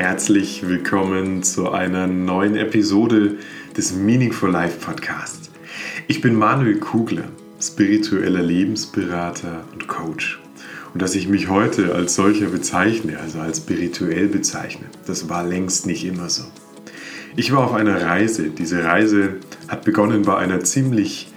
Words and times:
herzlich 0.00 0.66
willkommen 0.66 1.42
zu 1.42 1.72
einer 1.72 2.06
neuen 2.06 2.56
Episode 2.56 3.36
des 3.76 3.94
Meaningful 3.94 4.50
Life 4.50 4.78
Podcasts. 4.80 5.50
Ich 6.08 6.22
bin 6.22 6.36
Manuel 6.36 6.78
Kugler, 6.78 7.24
spiritueller 7.60 8.40
Lebensberater 8.40 9.62
und 9.74 9.88
Coach. 9.88 10.40
Und 10.94 11.02
dass 11.02 11.14
ich 11.14 11.28
mich 11.28 11.50
heute 11.50 11.94
als 11.94 12.14
solcher 12.14 12.46
bezeichne, 12.46 13.18
also 13.18 13.40
als 13.40 13.58
spirituell 13.58 14.28
bezeichne, 14.28 14.86
das 15.06 15.28
war 15.28 15.46
längst 15.46 15.86
nicht 15.86 16.06
immer 16.06 16.30
so. 16.30 16.44
Ich 17.36 17.52
war 17.52 17.62
auf 17.64 17.74
einer 17.74 18.00
Reise. 18.00 18.48
Diese 18.48 18.82
Reise 18.82 19.34
hat 19.68 19.84
begonnen 19.84 20.22
bei 20.22 20.34
einer 20.38 20.64
ziemlich 20.64 21.30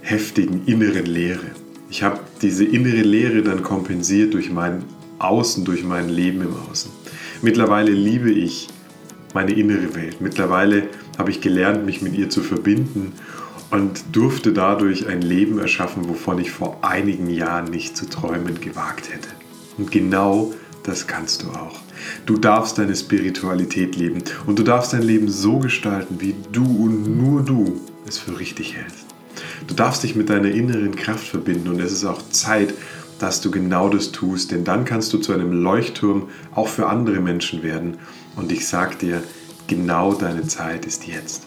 heftigen 0.00 0.62
inneren 0.64 1.04
Leere. 1.04 1.50
Ich 1.90 2.02
habe 2.02 2.20
diese 2.40 2.64
innere 2.64 3.02
Leere 3.02 3.42
dann 3.42 3.62
kompensiert 3.62 4.32
durch 4.32 4.50
mein 4.50 4.84
Außen, 5.18 5.66
durch 5.66 5.84
mein 5.84 6.08
Leben 6.08 6.40
im 6.40 6.54
Außen. 6.70 6.90
Mittlerweile 7.44 7.92
liebe 7.92 8.30
ich 8.30 8.68
meine 9.34 9.52
innere 9.52 9.94
Welt. 9.94 10.22
Mittlerweile 10.22 10.88
habe 11.18 11.30
ich 11.30 11.42
gelernt, 11.42 11.84
mich 11.84 12.00
mit 12.00 12.14
ihr 12.14 12.30
zu 12.30 12.42
verbinden 12.42 13.12
und 13.70 14.02
durfte 14.12 14.54
dadurch 14.54 15.08
ein 15.08 15.20
Leben 15.20 15.58
erschaffen, 15.58 16.08
wovon 16.08 16.38
ich 16.38 16.50
vor 16.50 16.78
einigen 16.80 17.28
Jahren 17.28 17.66
nicht 17.66 17.98
zu 17.98 18.08
träumen 18.08 18.62
gewagt 18.62 19.12
hätte. 19.12 19.28
Und 19.76 19.90
genau 19.90 20.54
das 20.84 21.06
kannst 21.06 21.42
du 21.42 21.48
auch. 21.50 21.78
Du 22.24 22.38
darfst 22.38 22.78
deine 22.78 22.96
Spiritualität 22.96 23.94
leben 23.94 24.22
und 24.46 24.58
du 24.58 24.62
darfst 24.62 24.94
dein 24.94 25.02
Leben 25.02 25.28
so 25.28 25.58
gestalten, 25.58 26.22
wie 26.22 26.34
du 26.50 26.64
und 26.64 27.14
nur 27.18 27.42
du 27.42 27.78
es 28.08 28.16
für 28.16 28.38
richtig 28.38 28.74
hältst. 28.74 29.04
Du 29.66 29.74
darfst 29.74 30.02
dich 30.02 30.16
mit 30.16 30.30
deiner 30.30 30.50
inneren 30.50 30.96
Kraft 30.96 31.26
verbinden 31.26 31.68
und 31.68 31.80
es 31.80 31.92
ist 31.92 32.06
auch 32.06 32.22
Zeit, 32.30 32.72
dass 33.24 33.40
du 33.40 33.50
genau 33.50 33.88
das 33.88 34.12
tust, 34.12 34.50
denn 34.50 34.64
dann 34.64 34.84
kannst 34.84 35.14
du 35.14 35.16
zu 35.16 35.32
einem 35.32 35.50
Leuchtturm 35.50 36.28
auch 36.54 36.68
für 36.68 36.88
andere 36.88 37.20
Menschen 37.20 37.62
werden. 37.62 37.96
Und 38.36 38.52
ich 38.52 38.68
sage 38.68 38.96
dir, 39.00 39.22
genau 39.66 40.12
deine 40.12 40.46
Zeit 40.46 40.84
ist 40.84 41.06
jetzt. 41.06 41.46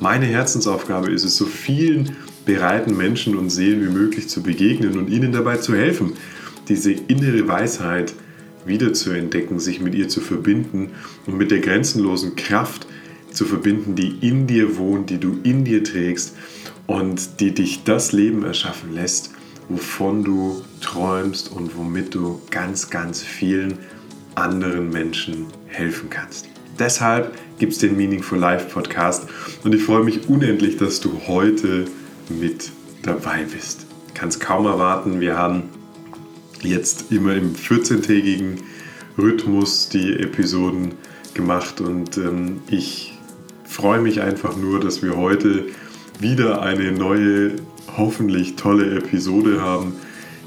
Meine 0.00 0.24
Herzensaufgabe 0.24 1.10
ist 1.10 1.24
es, 1.24 1.36
so 1.36 1.44
vielen 1.44 2.16
bereiten 2.46 2.96
Menschen 2.96 3.36
und 3.36 3.50
Seelen 3.50 3.82
wie 3.82 3.92
möglich 3.92 4.30
zu 4.30 4.42
begegnen 4.42 4.96
und 4.96 5.10
ihnen 5.10 5.32
dabei 5.32 5.58
zu 5.58 5.74
helfen, 5.74 6.14
diese 6.70 6.92
innere 6.92 7.46
Weisheit 7.46 8.14
wieder 8.64 8.94
zu 8.94 9.10
entdecken, 9.10 9.60
sich 9.60 9.82
mit 9.82 9.94
ihr 9.94 10.08
zu 10.08 10.22
verbinden 10.22 10.92
und 11.26 11.36
mit 11.36 11.50
der 11.50 11.60
grenzenlosen 11.60 12.36
Kraft 12.36 12.86
zu 13.30 13.44
verbinden, 13.44 13.96
die 13.96 14.16
in 14.26 14.46
dir 14.46 14.78
wohnt, 14.78 15.10
die 15.10 15.18
du 15.18 15.38
in 15.42 15.66
dir 15.66 15.84
trägst 15.84 16.34
und 16.86 17.38
die 17.40 17.52
dich 17.52 17.84
das 17.84 18.12
Leben 18.12 18.44
erschaffen 18.44 18.94
lässt, 18.94 19.32
wovon 19.68 20.24
du 20.24 20.62
träumst 20.80 21.50
und 21.52 21.76
womit 21.76 22.14
du 22.14 22.40
ganz, 22.50 22.90
ganz 22.90 23.22
vielen 23.22 23.78
anderen 24.34 24.90
Menschen 24.90 25.46
helfen 25.66 26.10
kannst. 26.10 26.48
Deshalb 26.78 27.36
gibt 27.58 27.72
es 27.72 27.78
den 27.78 27.96
Meaningful 27.96 28.38
Life 28.38 28.70
Podcast 28.70 29.28
und 29.62 29.74
ich 29.74 29.82
freue 29.82 30.04
mich 30.04 30.28
unendlich, 30.28 30.76
dass 30.78 31.00
du 31.00 31.20
heute 31.26 31.84
mit 32.28 32.70
dabei 33.02 33.44
bist. 33.44 33.86
Kann 34.14 34.28
es 34.28 34.40
kaum 34.40 34.66
erwarten. 34.66 35.20
Wir 35.20 35.36
haben 35.36 35.64
jetzt 36.62 37.12
immer 37.12 37.34
im 37.34 37.54
14-tägigen 37.54 38.58
Rhythmus 39.18 39.88
die 39.88 40.14
Episoden 40.14 40.94
gemacht 41.34 41.80
und 41.80 42.16
ähm, 42.16 42.60
ich 42.68 43.18
freue 43.64 44.00
mich 44.00 44.20
einfach 44.20 44.56
nur, 44.56 44.80
dass 44.80 45.02
wir 45.02 45.16
heute 45.16 45.66
wieder 46.18 46.62
eine 46.62 46.92
neue, 46.92 47.52
hoffentlich 47.96 48.56
tolle 48.56 48.96
Episode 48.96 49.60
haben, 49.62 49.94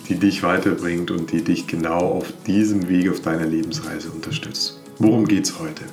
die 0.09 0.15
dich 0.15 0.43
weiterbringt 0.43 1.11
und 1.11 1.31
die 1.31 1.43
dich 1.43 1.67
genau 1.67 1.99
auf 1.99 2.31
diesem 2.45 2.89
Weg 2.89 3.09
auf 3.09 3.21
deiner 3.21 3.45
Lebensreise 3.45 4.09
unterstützt. 4.09 4.81
Worum 4.99 5.25
geht 5.25 5.45
es 5.45 5.59
heute? 5.59 5.83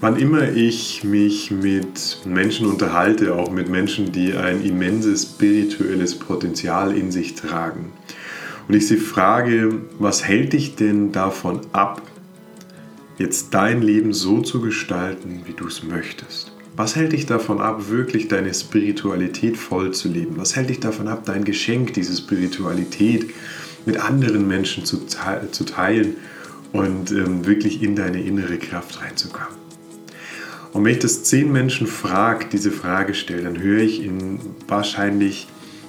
Wann 0.00 0.16
immer 0.16 0.48
ich 0.50 1.04
mich 1.04 1.52
mit 1.52 2.18
Menschen 2.24 2.66
unterhalte, 2.66 3.34
auch 3.36 3.50
mit 3.50 3.68
Menschen, 3.68 4.10
die 4.10 4.34
ein 4.34 4.64
immenses 4.64 5.22
spirituelles 5.22 6.18
Potenzial 6.18 6.96
in 6.96 7.12
sich 7.12 7.34
tragen, 7.34 7.92
und 8.68 8.74
ich 8.74 8.86
sie 8.86 8.96
frage, 8.96 9.80
was 9.98 10.24
hält 10.24 10.52
dich 10.52 10.76
denn 10.76 11.12
davon 11.12 11.60
ab, 11.72 12.02
jetzt 13.18 13.54
dein 13.54 13.82
Leben 13.82 14.12
so 14.12 14.40
zu 14.40 14.60
gestalten, 14.60 15.42
wie 15.44 15.52
du 15.52 15.66
es 15.66 15.82
möchtest? 15.82 16.51
Was 16.74 16.96
hält 16.96 17.12
dich 17.12 17.26
davon 17.26 17.60
ab, 17.60 17.90
wirklich 17.90 18.28
deine 18.28 18.52
Spiritualität 18.54 19.58
voll 19.58 19.92
zu 19.92 20.08
leben? 20.08 20.36
Was 20.36 20.56
hält 20.56 20.70
dich 20.70 20.80
davon 20.80 21.06
ab, 21.06 21.24
dein 21.26 21.44
Geschenk, 21.44 21.92
diese 21.92 22.16
Spiritualität 22.16 23.30
mit 23.84 23.98
anderen 23.98 24.48
Menschen 24.48 24.86
zu, 24.86 25.06
zu 25.06 25.64
teilen 25.64 26.16
und 26.72 27.10
ähm, 27.10 27.44
wirklich 27.44 27.82
in 27.82 27.94
deine 27.94 28.22
innere 28.22 28.56
Kraft 28.56 29.02
reinzukommen? 29.02 29.62
Und 30.72 30.84
wenn 30.84 30.92
ich 30.92 31.00
das 31.00 31.24
zehn 31.24 31.52
Menschen 31.52 31.86
frage, 31.86 32.46
diese 32.50 32.70
Frage 32.70 33.12
stelle, 33.12 33.42
dann 33.42 33.60
höre 33.60 33.82
ich 33.82 34.02
in 34.02 34.40
wahrscheinlich 34.66 35.48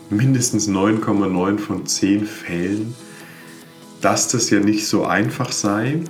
mindestens 0.10 0.68
9,9 0.68 1.58
von 1.60 1.86
10 1.86 2.26
Fällen, 2.26 2.94
dass 4.02 4.28
das 4.28 4.50
ja 4.50 4.60
nicht 4.60 4.86
so 4.86 5.06
einfach 5.06 5.54
sei 5.54 6.02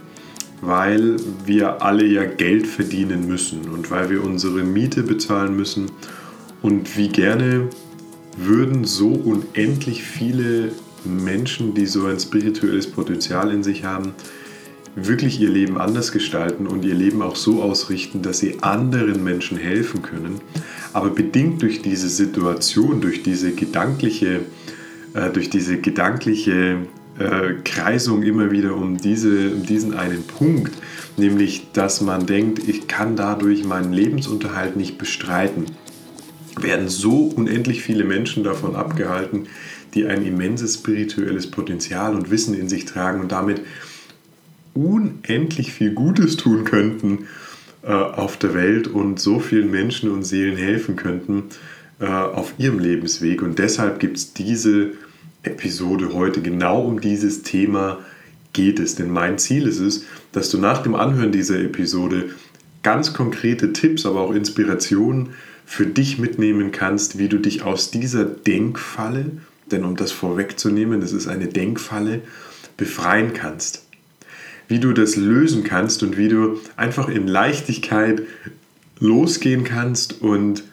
weil 0.66 1.18
wir 1.46 1.81
alle 1.81 2.06
ja 2.06 2.24
Geld 2.24 2.68
verdienen 2.68 3.28
müssen 3.28 3.69
und 3.69 3.91
weil 3.91 4.09
wir 4.09 4.24
unsere 4.24 4.63
Miete 4.63 5.03
bezahlen 5.03 5.56
müssen. 5.56 5.91
Und 6.62 6.97
wie 6.97 7.09
gerne 7.09 7.69
würden 8.38 8.85
so 8.85 9.09
unendlich 9.09 10.03
viele 10.03 10.72
Menschen, 11.03 11.73
die 11.73 11.85
so 11.85 12.06
ein 12.06 12.18
spirituelles 12.18 12.88
Potenzial 12.88 13.52
in 13.52 13.62
sich 13.62 13.84
haben, 13.84 14.13
wirklich 14.96 15.41
ihr 15.41 15.50
Leben 15.50 15.78
anders 15.78 16.13
gestalten 16.13 16.66
und 16.66 16.85
ihr 16.85 16.96
Leben 16.96 17.22
auch 17.22 17.35
so 17.35 17.62
ausrichten, 17.62 18.22
dass 18.22 18.40
sie 18.40 18.59
anderen 18.62 19.22
Menschen 19.23 19.57
helfen 19.57 20.02
können. 20.02 20.40
Aber 20.94 21.09
bedingt 21.09 21.62
durch 21.62 21.81
diese 21.81 22.07
Situation, 22.07 23.02
durch 23.02 23.22
diese 23.22 23.52
gedankliche, 23.52 24.41
äh, 25.13 25.29
durch 25.31 25.50
diese 25.50 25.79
gedankliche 25.79 26.78
äh, 27.19 27.53
Kreisung 27.63 28.24
immer 28.24 28.51
wieder 28.51 28.75
um, 28.75 28.97
diese, 28.97 29.51
um 29.51 29.63
diesen 29.63 29.94
einen 29.94 30.24
Punkt, 30.24 30.74
nämlich 31.18 31.68
dass 31.74 32.01
man 32.01 32.25
denkt, 32.25 32.68
ich 32.68 32.88
kann 32.88 33.16
dadurch 33.16 33.63
meinen 33.63 33.94
Lebensunterhalt 33.94 34.75
nicht 34.75 34.97
bestreiten, 34.97 35.66
werden 36.59 36.88
so 36.88 37.31
unendlich 37.35 37.81
viele 37.81 38.03
Menschen 38.03 38.44
davon 38.44 38.75
abgehalten, 38.75 39.47
die 39.94 40.06
ein 40.06 40.25
immenses 40.25 40.75
spirituelles 40.75 41.50
Potenzial 41.50 42.16
und 42.16 42.31
Wissen 42.31 42.53
in 42.56 42.68
sich 42.68 42.85
tragen 42.85 43.22
und 43.22 43.31
damit 43.31 43.62
unendlich 44.73 45.72
viel 45.72 45.94
Gutes 45.94 46.38
tun 46.38 46.63
könnten 46.63 47.28
äh, 47.84 47.91
auf 47.91 48.38
der 48.38 48.53
Welt 48.53 48.88
und 48.88 49.19
so 49.19 49.40
vielen 49.40 49.69
Menschen 49.69 50.09
und 50.09 50.23
Seelen 50.23 50.57
helfen 50.57 50.96
könnten 50.96 51.44
äh, 52.00 52.06
auf 52.07 52.53
ihrem 52.57 52.79
Lebensweg. 52.79 53.41
Und 53.41 53.59
deshalb 53.59 54.00
gibt 54.00 54.18
es 54.18 54.34
diese 54.34 54.94
Episode 55.44 56.14
heute 56.14 56.42
genau 56.42 56.81
um 56.81 57.02
dieses 57.02 57.44
Thema 57.44 58.00
geht 58.54 58.80
es. 58.80 58.96
Denn 58.96 59.09
mein 59.09 59.38
Ziel 59.38 59.68
ist 59.68 59.80
es, 59.80 60.06
dass 60.31 60.50
du 60.50 60.58
nach 60.58 60.81
dem 60.81 60.96
Anhören 60.96 61.31
dieser 61.31 61.59
Episode 61.59 62.30
ganz 62.81 63.14
konkrete 63.14 63.74
Tipps, 63.74 64.06
aber 64.06 64.22
auch 64.22 64.34
Inspirationen 64.34 65.30
für 65.66 65.86
dich 65.86 66.20
mitnehmen 66.20 66.72
kannst, 66.72 67.18
wie 67.18 67.30
du 67.30 67.38
dich 67.38 67.64
aus 67.64 67.92
dieser 67.92 68.26
Denkfalle, 68.26 69.32
denn 69.72 69.86
um 69.86 69.96
das 69.96 70.12
vorwegzunehmen, 70.12 71.02
das 71.02 71.14
ist 71.14 71.28
eine 71.28 71.48
Denkfalle, 71.48 72.22
befreien 72.78 73.34
kannst. 73.34 73.86
Wie 74.68 74.80
du 74.80 74.94
das 74.94 75.16
lösen 75.16 75.64
kannst 75.64 76.03
und 76.03 76.18
wie 76.18 76.28
du 76.28 76.59
einfach 76.76 77.08
in 77.09 77.28
Leichtigkeit 77.28 78.24
losgehen 79.00 79.64
kannst 79.64 80.22
und 80.22 80.64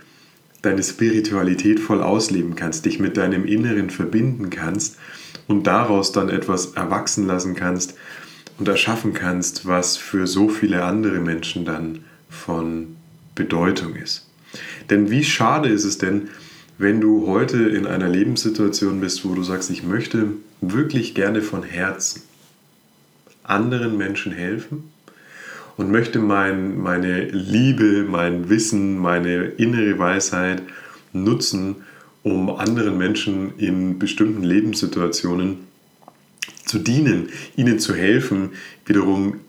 deine 0.63 0.83
Spiritualität 0.83 1.81
voll 1.81 2.03
ausleben 2.03 2.55
kannst, 2.55 2.85
dich 2.85 2.99
mit 2.99 3.17
deinem 3.17 3.45
Inneren 3.45 3.91
verbinden 3.91 4.51
kannst 4.51 4.97
und 5.49 5.67
daraus 5.67 6.13
dann 6.13 6.29
etwas 6.29 6.73
erwachsen 6.73 7.27
lassen 7.27 7.55
kannst 7.55 7.95
und 8.59 8.69
erschaffen 8.69 9.15
kannst, 9.15 9.67
was 9.67 9.97
für 9.97 10.27
so 10.27 10.49
viele 10.49 10.85
andere 10.85 11.21
Menschen 11.21 11.65
dann 11.65 12.05
von 12.29 12.97
Bedeutung 13.35 13.97
ist. 13.97 14.29
Denn 14.91 15.11
wie 15.11 15.25
schade 15.25 15.69
ist 15.69 15.85
es 15.85 15.99
denn, 15.99 16.29
wenn 16.77 17.01
du 17.01 17.27
heute 17.27 17.59
in 17.69 17.87
einer 17.87 18.09
Lebenssituation 18.09 19.01
bist, 19.01 19.25
wo 19.25 19.35
du 19.35 19.43
sagst, 19.43 19.71
ich 19.71 19.83
möchte 19.83 20.29
wirklich 20.61 21.15
gerne 21.15 21.43
von 21.43 21.63
Herzen 21.63 22.23
anderen 23.43 23.97
Menschen 23.99 24.33
helfen, 24.33 24.93
und 25.81 25.91
möchte 25.91 26.19
mein, 26.19 26.79
meine 26.79 27.25
Liebe, 27.31 28.05
mein 28.07 28.51
Wissen, 28.51 28.99
meine 28.99 29.45
innere 29.47 29.99
Weisheit 29.99 30.63
nutzen, 31.15 31.77
um 32.23 32.51
anderen 32.51 32.99
Menschen 32.99 33.57
in 33.57 33.99
bestimmten 33.99 34.43
Lebenssituationen 34.43 35.57
zu 36.67 36.81
dienen, 36.81 37.31
ihnen 37.57 37.79
zu 37.79 37.95
helfen, 37.95 38.51
wiederum 38.85 39.41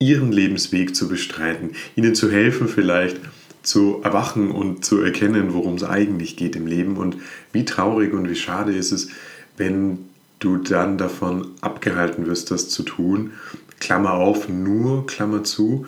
ihren 0.00 0.32
Lebensweg 0.32 0.96
zu 0.96 1.06
bestreiten, 1.06 1.70
ihnen 1.94 2.16
zu 2.16 2.32
helfen 2.32 2.66
vielleicht 2.66 3.20
zu 3.62 4.00
erwachen 4.02 4.50
und 4.50 4.84
zu 4.84 5.00
erkennen, 5.00 5.54
worum 5.54 5.76
es 5.76 5.84
eigentlich 5.84 6.36
geht 6.36 6.56
im 6.56 6.66
Leben. 6.66 6.96
Und 6.96 7.16
wie 7.52 7.64
traurig 7.64 8.12
und 8.12 8.28
wie 8.28 8.34
schade 8.34 8.72
ist 8.72 8.90
es, 8.90 9.08
wenn 9.56 9.98
du 10.40 10.56
dann 10.56 10.98
davon 10.98 11.52
abgehalten 11.60 12.26
wirst, 12.26 12.50
das 12.50 12.68
zu 12.70 12.82
tun, 12.82 13.30
Klammer 13.80 14.14
auf, 14.14 14.48
nur, 14.48 15.06
Klammer 15.06 15.44
zu, 15.44 15.86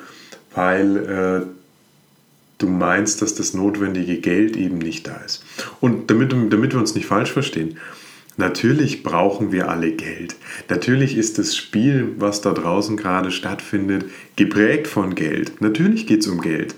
weil 0.54 0.96
äh, 0.96 1.46
du 2.58 2.68
meinst, 2.68 3.22
dass 3.22 3.34
das 3.34 3.54
notwendige 3.54 4.18
Geld 4.18 4.56
eben 4.56 4.78
nicht 4.78 5.06
da 5.06 5.16
ist. 5.16 5.44
Und 5.80 6.10
damit, 6.10 6.32
damit 6.32 6.72
wir 6.72 6.80
uns 6.80 6.94
nicht 6.94 7.06
falsch 7.06 7.32
verstehen, 7.32 7.78
natürlich 8.36 9.02
brauchen 9.02 9.52
wir 9.52 9.68
alle 9.68 9.92
Geld. 9.92 10.36
Natürlich 10.68 11.16
ist 11.16 11.38
das 11.38 11.56
Spiel, 11.56 12.14
was 12.18 12.40
da 12.40 12.52
draußen 12.52 12.96
gerade 12.96 13.30
stattfindet, 13.30 14.04
geprägt 14.36 14.86
von 14.86 15.14
Geld. 15.14 15.60
Natürlich 15.60 16.06
geht 16.06 16.20
es 16.20 16.28
um 16.28 16.40
Geld. 16.40 16.74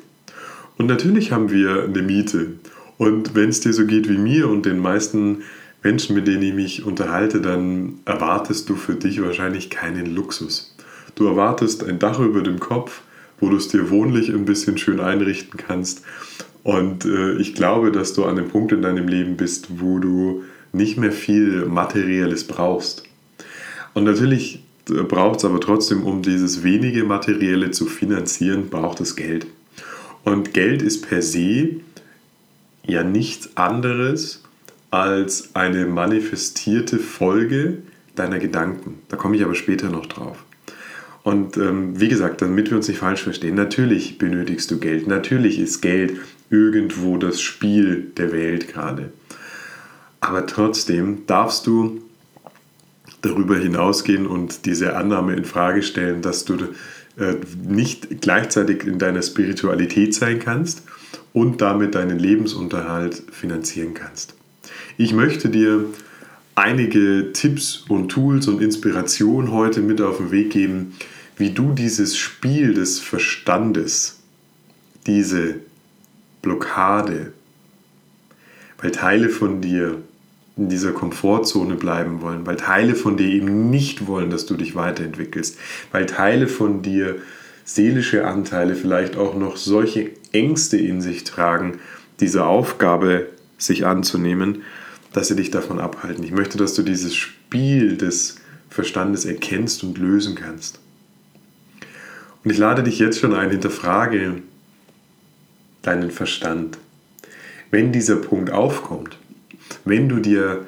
Und 0.79 0.87
natürlich 0.87 1.33
haben 1.33 1.51
wir 1.51 1.85
eine 1.85 2.03
Miete. 2.03 2.55
Und 2.99 3.35
wenn 3.35 3.51
es 3.51 3.61
dir 3.61 3.73
so 3.73 3.87
geht 3.87 4.09
wie 4.09 4.19
mir 4.19 4.49
und 4.49 4.67
den 4.67 4.79
meisten 4.79 5.43
Menschen, 5.83 6.15
mit 6.15 6.27
denen 6.29 6.43
ich 6.43 6.55
mich 6.55 6.85
unterhalte, 6.85 7.41
dann 7.41 7.99
erwartest 8.05 8.69
du 8.69 8.77
für 8.77 8.95
dich 8.95 9.21
wahrscheinlich 9.21 9.71
keinen 9.71 10.15
Luxus. 10.15 10.72
Du 11.15 11.27
erwartest 11.27 11.85
ein 11.85 11.99
Dach 11.99 12.19
über 12.19 12.43
dem 12.43 12.61
Kopf, 12.61 13.03
wo 13.41 13.49
du 13.49 13.57
es 13.57 13.69
dir 13.69 13.91
wohnlich 13.91 14.29
ein 14.29 14.45
bisschen 14.45 14.79
schön 14.79 15.01
einrichten 15.01 15.59
kannst. 15.59 16.03
Und 16.63 17.05
äh, 17.05 17.35
ich 17.39 17.55
glaube, 17.55 17.91
dass 17.91 18.15
du 18.15 18.25
an 18.25 18.37
dem 18.37 18.49
Punkt 18.49 18.73
in 18.73 18.83
deinem 18.83 19.09
Leben 19.09 19.37
bist, 19.37 19.81
wo 19.81 19.99
du 19.99 20.45
nicht 20.73 20.97
mehr 20.97 21.13
viel 21.13 21.67
Materielles 21.67 22.45
brauchst. 22.45 23.03
Und 23.95 24.05
natürlich 24.05 24.63
äh, 24.89 25.03
braucht 25.03 25.41
es 25.41 25.45
aber 25.45 25.61
trotzdem, 25.61 26.05
um 26.05 26.23
dieses 26.23 26.63
wenige 26.63 27.05
Materielle 27.05 27.73
zu 27.73 27.87
finanzieren, 27.87 28.69
braucht 28.71 29.01
es 29.01 29.17
Geld. 29.17 29.47
Und 30.25 30.55
Geld 30.55 30.83
ist 30.83 31.09
per 31.09 31.21
se 31.21 31.81
ja 32.87 33.03
nichts 33.03 33.57
anderes 33.57 34.43
als 34.91 35.55
eine 35.55 35.87
manifestierte 35.87 36.99
Folge 36.99 37.79
deiner 38.15 38.39
Gedanken. 38.39 39.01
Da 39.09 39.17
komme 39.17 39.37
ich 39.37 39.45
aber 39.45 39.55
später 39.55 39.89
noch 39.89 40.07
drauf. 40.07 40.45
Und 41.23 41.57
ähm, 41.57 42.01
wie 42.01 42.09
gesagt, 42.09 42.43
damit 42.43 42.71
wir 42.71 42.77
uns 42.77 42.89
nicht 42.89 42.99
falsch 42.99 43.23
verstehen, 43.23 43.55
natürlich 43.55 44.19
benötigst 44.19 44.71
du 44.71 44.79
Geld. 44.79 45.07
Natürlich 45.07 45.59
ist 45.59 45.81
Geld 45.81 46.15
irgendwo 46.51 47.17
das 47.17 47.41
Spiel 47.41 48.11
der 48.17 48.33
Welt 48.33 48.69
gerade. 48.69 49.13
Aber 50.21 50.47
trotzdem 50.47 51.27
darfst 51.27 51.67
du 51.67 52.03
darüber 53.23 53.57
hinausgehen 53.57 54.27
und 54.27 54.67
diese 54.67 54.97
Annahme 54.97 55.35
in 55.35 55.45
Frage 55.45 55.83
stellen, 55.83 56.23
dass 56.23 56.45
du 56.45 56.55
äh, 57.19 57.37
nicht 57.65 58.21
gleichzeitig 58.21 58.85
in 58.85 58.99
deiner 58.99 59.23
Spiritualität 59.23 60.15
sein 60.15 60.41
kannst 60.41 60.83
und 61.33 61.61
damit 61.61 61.95
deinen 61.95 62.19
Lebensunterhalt 62.19 63.23
finanzieren 63.31 63.95
kannst. 63.95 64.35
Ich 64.97 65.13
möchte 65.13 65.49
dir 65.49 65.87
einige 66.55 67.33
Tipps 67.33 67.85
und 67.89 68.11
Tools 68.11 68.49
und 68.49 68.61
Inspiration 68.61 69.53
heute 69.53 69.81
mit 69.81 70.01
auf 70.01 70.19
den 70.19 70.31
Weg 70.31 70.51
geben, 70.51 70.95
wie 71.37 71.51
du 71.51 71.73
dieses 71.73 72.17
Spiel 72.17 72.75
des 72.75 73.01
Verstandes, 73.01 74.21
diese 75.07 75.57
Blockade, 76.43 77.33
weil 78.81 78.91
Teile 78.91 79.29
von 79.29 79.61
dir 79.61 80.03
in 80.57 80.69
dieser 80.69 80.93
Komfortzone 80.93 81.77
bleiben 81.77 82.21
wollen, 82.21 82.45
weil 82.47 82.57
Teile 82.57 82.95
von 82.95 83.17
dir 83.17 83.27
eben 83.27 83.71
nicht 83.71 84.07
wollen, 84.07 84.29
dass 84.31 84.45
du 84.45 84.55
dich 84.55 84.75
weiterentwickelst, 84.75 85.59
weil 85.91 86.07
Teile 86.07 86.47
von 86.47 86.83
dir, 86.83 87.17
seelische 87.65 88.27
Anteile 88.27 88.75
vielleicht 88.75 89.17
auch 89.17 89.37
noch 89.37 89.57
solche 89.57 90.11
Ängste 90.33 90.77
in 90.77 91.01
sich 91.01 91.25
tragen, 91.25 91.79
diese 92.21 92.45
Aufgabe 92.45 93.29
sich 93.57 93.87
anzunehmen, 93.87 94.63
dass 95.13 95.29
sie 95.29 95.37
dich 95.37 95.51
davon 95.51 95.79
abhalten. 95.79 96.25
Ich 96.25 96.33
möchte, 96.33 96.59
dass 96.59 96.75
du 96.75 96.83
dieses 96.83 97.15
Spiel 97.15 97.97
des 97.97 98.37
Verstandes 98.71 99.25
erkennst 99.25 99.85
und 99.85 99.99
lösen 99.99 100.35
kannst. 100.35 100.81
Und 102.45 102.51
ich 102.51 102.59
lade 102.59 102.83
dich 102.83 102.99
jetzt 102.99 103.21
schon 103.21 103.35
ein, 103.35 103.51
hinterfrage 103.51 104.43
deinen 105.83 106.11
Verstand. 106.11 106.79
Wenn 107.71 107.93
dieser 107.93 108.17
Punkt 108.17 108.51
aufkommt, 108.51 109.19
wenn 109.85 110.09
du 110.09 110.19
dir 110.19 110.67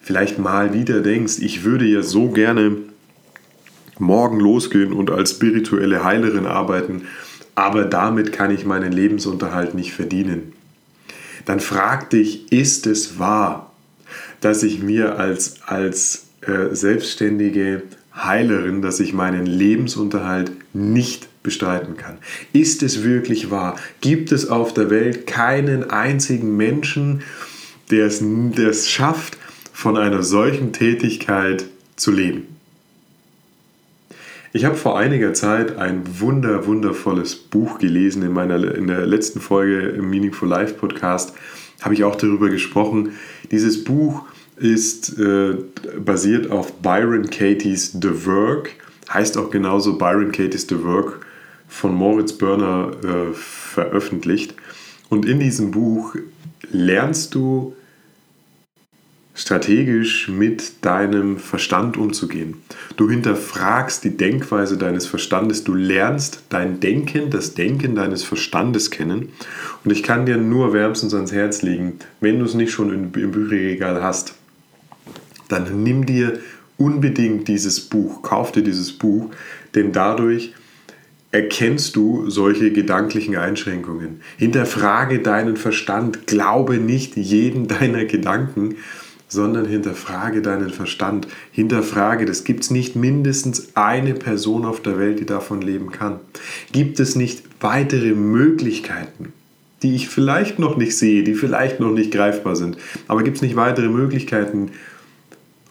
vielleicht 0.00 0.38
mal 0.38 0.74
wieder 0.74 1.00
denkst, 1.00 1.38
ich 1.38 1.64
würde 1.64 1.84
ja 1.84 2.02
so 2.02 2.30
gerne 2.30 2.76
morgen 3.98 4.40
losgehen 4.40 4.92
und 4.92 5.10
als 5.10 5.32
spirituelle 5.32 6.04
Heilerin 6.04 6.46
arbeiten, 6.46 7.02
aber 7.54 7.84
damit 7.84 8.32
kann 8.32 8.50
ich 8.50 8.64
meinen 8.64 8.92
Lebensunterhalt 8.92 9.74
nicht 9.74 9.92
verdienen. 9.92 10.52
Dann 11.44 11.60
frag 11.60 12.10
dich, 12.10 12.50
ist 12.52 12.86
es 12.86 13.18
wahr, 13.18 13.71
dass 14.40 14.62
ich 14.62 14.82
mir 14.82 15.18
als, 15.18 15.56
als 15.66 16.26
äh, 16.42 16.74
selbstständige 16.74 17.82
Heilerin, 18.14 18.82
dass 18.82 19.00
ich 19.00 19.12
meinen 19.12 19.46
Lebensunterhalt 19.46 20.52
nicht 20.74 21.28
bestreiten 21.42 21.96
kann. 21.96 22.18
Ist 22.52 22.82
es 22.82 23.02
wirklich 23.02 23.50
wahr? 23.50 23.76
Gibt 24.00 24.32
es 24.32 24.48
auf 24.48 24.74
der 24.74 24.90
Welt 24.90 25.26
keinen 25.26 25.90
einzigen 25.90 26.56
Menschen, 26.56 27.22
der 27.90 28.06
es, 28.06 28.90
schafft, 28.90 29.38
von 29.72 29.96
einer 29.96 30.22
solchen 30.22 30.72
Tätigkeit 30.72 31.64
zu 31.96 32.10
leben? 32.10 32.46
Ich 34.54 34.66
habe 34.66 34.76
vor 34.76 34.98
einiger 34.98 35.32
Zeit 35.32 35.78
ein 35.78 36.02
wunder, 36.20 36.66
wundervolles 36.66 37.36
Buch 37.36 37.78
gelesen. 37.78 38.22
In, 38.22 38.32
meiner, 38.32 38.74
in 38.74 38.86
der 38.86 39.06
letzten 39.06 39.40
Folge 39.40 39.88
im 39.88 40.10
Meaningful 40.10 40.48
Life 40.48 40.74
Podcast 40.74 41.34
habe 41.82 41.94
ich 41.94 42.04
auch 42.04 42.16
darüber 42.16 42.48
gesprochen. 42.48 43.12
Dieses 43.50 43.84
Buch 43.84 44.24
ist 44.56 45.18
äh, 45.18 45.56
basiert 45.98 46.50
auf 46.50 46.72
Byron 46.74 47.28
Katie's 47.30 47.92
The 47.92 48.26
Work, 48.26 48.70
heißt 49.12 49.36
auch 49.36 49.50
genauso 49.50 49.98
Byron 49.98 50.32
Katie's 50.32 50.66
The 50.68 50.82
Work 50.84 51.26
von 51.68 51.94
Moritz 51.94 52.32
Börner 52.32 52.92
äh, 53.02 53.34
veröffentlicht. 53.34 54.54
Und 55.08 55.26
in 55.26 55.40
diesem 55.40 55.70
Buch 55.70 56.14
lernst 56.70 57.34
du 57.34 57.74
strategisch 59.34 60.28
mit 60.28 60.84
deinem 60.84 61.38
Verstand 61.38 61.96
umzugehen. 61.96 62.58
Du 62.96 63.08
hinterfragst 63.08 64.04
die 64.04 64.16
Denkweise 64.16 64.76
deines 64.76 65.06
Verstandes, 65.06 65.64
du 65.64 65.74
lernst 65.74 66.42
dein 66.50 66.80
Denken, 66.80 67.30
das 67.30 67.54
Denken 67.54 67.94
deines 67.94 68.24
Verstandes 68.24 68.90
kennen. 68.90 69.30
Und 69.84 69.90
ich 69.90 70.02
kann 70.02 70.26
dir 70.26 70.36
nur 70.36 70.74
wärmstens 70.74 71.14
ans 71.14 71.32
Herz 71.32 71.62
legen, 71.62 71.98
wenn 72.20 72.38
du 72.38 72.44
es 72.44 72.54
nicht 72.54 72.72
schon 72.72 72.92
im 72.92 73.10
Bücherregal 73.10 74.02
hast, 74.02 74.34
dann 75.48 75.82
nimm 75.82 76.04
dir 76.04 76.38
unbedingt 76.76 77.48
dieses 77.48 77.80
Buch, 77.80 78.22
kauf 78.22 78.52
dir 78.52 78.62
dieses 78.62 78.92
Buch, 78.92 79.30
denn 79.74 79.92
dadurch 79.92 80.52
erkennst 81.30 81.96
du 81.96 82.28
solche 82.28 82.72
gedanklichen 82.72 83.36
Einschränkungen. 83.36 84.20
Hinterfrage 84.36 85.20
deinen 85.20 85.56
Verstand, 85.56 86.26
glaube 86.26 86.76
nicht 86.76 87.16
jeden 87.16 87.68
deiner 87.68 88.04
Gedanken, 88.04 88.76
sondern 89.32 89.66
hinterfrage 89.66 90.42
deinen 90.42 90.70
Verstand. 90.70 91.26
Hinterfrage, 91.50 92.26
das 92.26 92.44
gibt 92.44 92.64
es 92.64 92.70
nicht 92.70 92.96
mindestens 92.96 93.74
eine 93.74 94.14
Person 94.14 94.64
auf 94.64 94.82
der 94.82 94.98
Welt, 94.98 95.20
die 95.20 95.26
davon 95.26 95.62
leben 95.62 95.90
kann. 95.90 96.20
Gibt 96.72 97.00
es 97.00 97.16
nicht 97.16 97.42
weitere 97.60 98.12
Möglichkeiten, 98.12 99.32
die 99.82 99.94
ich 99.94 100.08
vielleicht 100.08 100.58
noch 100.58 100.76
nicht 100.76 100.96
sehe, 100.96 101.24
die 101.24 101.34
vielleicht 101.34 101.80
noch 101.80 101.92
nicht 101.92 102.12
greifbar 102.12 102.56
sind, 102.56 102.76
aber 103.08 103.22
gibt 103.22 103.36
es 103.36 103.42
nicht 103.42 103.56
weitere 103.56 103.88
Möglichkeiten, 103.88 104.70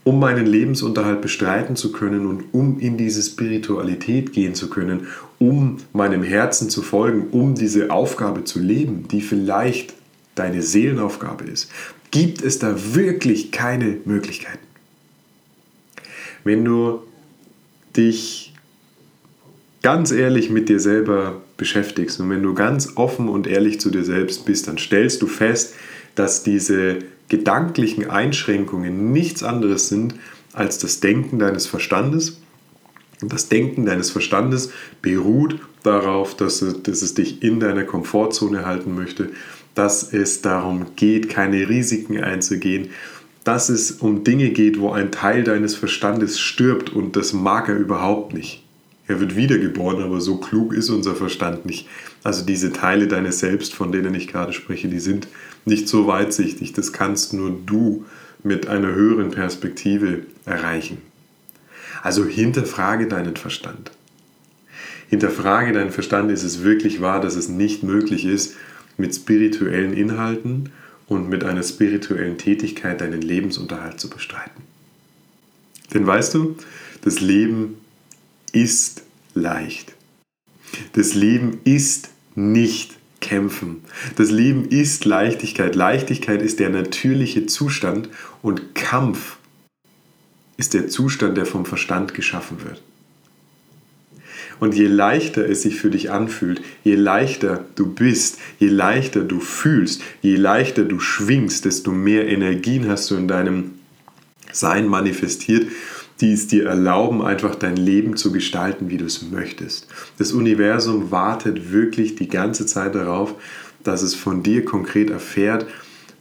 um 0.03 0.19
meinen 0.19 0.47
Lebensunterhalt 0.47 1.21
bestreiten 1.21 1.75
zu 1.75 1.91
können 1.91 2.25
und 2.25 2.45
um 2.53 2.79
in 2.79 2.97
diese 2.97 3.21
Spiritualität 3.21 4.33
gehen 4.33 4.55
zu 4.55 4.67
können, 4.67 5.07
um 5.37 5.77
meinem 5.93 6.23
Herzen 6.23 6.71
zu 6.71 6.81
folgen, 6.81 7.27
um 7.31 7.53
diese 7.53 7.91
Aufgabe 7.91 8.43
zu 8.43 8.59
leben, 8.59 9.07
die 9.09 9.21
vielleicht 9.21 9.93
deine 10.33 10.63
Seelenaufgabe 10.63 11.43
ist, 11.43 11.69
gibt 12.11 12.41
es 12.41 12.59
da 12.59 12.75
wirklich 12.93 13.51
keine 13.51 13.97
Möglichkeiten. 14.05 14.59
Wenn 16.43 16.65
du 16.65 17.01
dich 17.95 18.53
ganz 19.81 20.11
ehrlich 20.11 20.49
mit 20.49 20.69
dir 20.69 20.79
selber 20.79 21.41
beschäftigst 21.57 22.19
und 22.19 22.29
wenn 22.29 22.43
du 22.43 22.53
ganz 22.53 22.93
offen 22.95 23.29
und 23.29 23.47
ehrlich 23.47 23.79
zu 23.79 23.89
dir 23.89 24.03
selbst 24.03 24.45
bist, 24.45 24.67
dann 24.67 24.77
stellst 24.77 25.21
du 25.21 25.27
fest, 25.27 25.75
dass 26.15 26.43
diese 26.43 26.99
gedanklichen 27.29 28.09
Einschränkungen 28.09 29.11
nichts 29.11 29.43
anderes 29.43 29.87
sind 29.87 30.15
als 30.53 30.79
das 30.79 30.99
Denken 30.99 31.39
deines 31.39 31.65
Verstandes. 31.65 32.41
Und 33.21 33.31
das 33.31 33.47
Denken 33.47 33.85
deines 33.85 34.11
Verstandes 34.11 34.71
beruht 35.01 35.59
darauf, 35.83 36.35
dass 36.35 36.61
es, 36.61 36.83
dass 36.83 37.01
es 37.01 37.13
dich 37.13 37.41
in 37.43 37.59
deiner 37.59 37.83
Komfortzone 37.83 38.65
halten 38.65 38.95
möchte, 38.95 39.29
dass 39.75 40.13
es 40.13 40.41
darum 40.41 40.87
geht, 40.95 41.29
keine 41.29 41.69
Risiken 41.69 42.21
einzugehen, 42.21 42.89
dass 43.43 43.69
es 43.69 43.91
um 43.91 44.23
Dinge 44.23 44.49
geht, 44.49 44.79
wo 44.79 44.91
ein 44.91 45.11
Teil 45.11 45.43
deines 45.43 45.75
Verstandes 45.75 46.39
stirbt 46.39 46.91
und 46.91 47.15
das 47.15 47.33
mag 47.33 47.69
er 47.69 47.77
überhaupt 47.77 48.33
nicht. 48.33 48.63
Er 49.07 49.19
wird 49.19 49.35
wiedergeboren, 49.35 50.01
aber 50.01 50.21
so 50.21 50.37
klug 50.37 50.73
ist 50.73 50.89
unser 50.89 51.15
Verstand 51.15 51.65
nicht. 51.65 51.87
Also 52.23 52.45
diese 52.45 52.71
Teile 52.71 53.07
deines 53.07 53.39
Selbst, 53.39 53.73
von 53.73 53.91
denen 53.91 54.13
ich 54.13 54.27
gerade 54.27 54.53
spreche, 54.53 54.87
die 54.87 54.99
sind 54.99 55.27
nicht 55.65 55.87
so 55.87 56.07
weitsichtig. 56.07 56.73
Das 56.73 56.93
kannst 56.93 57.33
nur 57.33 57.51
du 57.65 58.05
mit 58.43 58.67
einer 58.67 58.93
höheren 58.93 59.31
Perspektive 59.31 60.21
erreichen. 60.45 60.99
Also 62.03 62.25
hinterfrage 62.25 63.07
deinen 63.07 63.35
Verstand. 63.35 63.91
Hinterfrage 65.09 65.73
deinen 65.73 65.91
Verstand, 65.91 66.31
ist 66.31 66.43
es 66.43 66.63
wirklich 66.63 67.01
wahr, 67.01 67.19
dass 67.19 67.35
es 67.35 67.49
nicht 67.49 67.83
möglich 67.83 68.25
ist, 68.25 68.55
mit 69.01 69.13
spirituellen 69.13 69.93
Inhalten 69.93 70.69
und 71.07 71.27
mit 71.27 71.43
einer 71.43 71.63
spirituellen 71.63 72.37
Tätigkeit 72.37 73.01
deinen 73.01 73.21
Lebensunterhalt 73.21 73.99
zu 73.99 74.09
bestreiten. 74.09 74.63
Denn 75.93 76.07
weißt 76.07 76.33
du, 76.33 76.55
das 77.01 77.19
Leben 77.19 77.75
ist 78.53 79.03
leicht. 79.33 79.93
Das 80.93 81.13
Leben 81.13 81.59
ist 81.65 82.09
nicht 82.35 82.95
kämpfen. 83.19 83.83
Das 84.15 84.31
Leben 84.31 84.69
ist 84.69 85.03
Leichtigkeit. 85.05 85.75
Leichtigkeit 85.75 86.41
ist 86.41 86.59
der 86.59 86.69
natürliche 86.69 87.45
Zustand 87.45 88.09
und 88.41 88.73
Kampf 88.73 89.37
ist 90.57 90.73
der 90.73 90.87
Zustand, 90.87 91.37
der 91.37 91.45
vom 91.45 91.65
Verstand 91.65 92.13
geschaffen 92.13 92.63
wird. 92.63 92.81
Und 94.61 94.75
je 94.75 94.85
leichter 94.85 95.49
es 95.49 95.63
sich 95.63 95.77
für 95.77 95.89
dich 95.89 96.11
anfühlt, 96.11 96.61
je 96.83 96.93
leichter 96.93 97.65
du 97.73 97.91
bist, 97.91 98.37
je 98.59 98.67
leichter 98.67 99.23
du 99.23 99.39
fühlst, 99.39 100.03
je 100.21 100.35
leichter 100.35 100.83
du 100.83 100.99
schwingst, 100.99 101.65
desto 101.65 101.91
mehr 101.91 102.27
Energien 102.27 102.87
hast 102.87 103.09
du 103.09 103.15
in 103.15 103.27
deinem 103.27 103.71
Sein 104.51 104.87
manifestiert, 104.87 105.65
die 106.19 106.33
es 106.33 106.45
dir 106.45 106.67
erlauben, 106.67 107.23
einfach 107.23 107.55
dein 107.55 107.75
Leben 107.75 108.17
zu 108.17 108.31
gestalten, 108.31 108.91
wie 108.91 108.97
du 108.97 109.05
es 109.05 109.23
möchtest. 109.31 109.87
Das 110.19 110.31
Universum 110.31 111.09
wartet 111.09 111.71
wirklich 111.71 112.13
die 112.13 112.27
ganze 112.27 112.67
Zeit 112.67 112.93
darauf, 112.93 113.33
dass 113.83 114.03
es 114.03 114.13
von 114.13 114.43
dir 114.43 114.63
konkret 114.63 115.09
erfährt, 115.09 115.65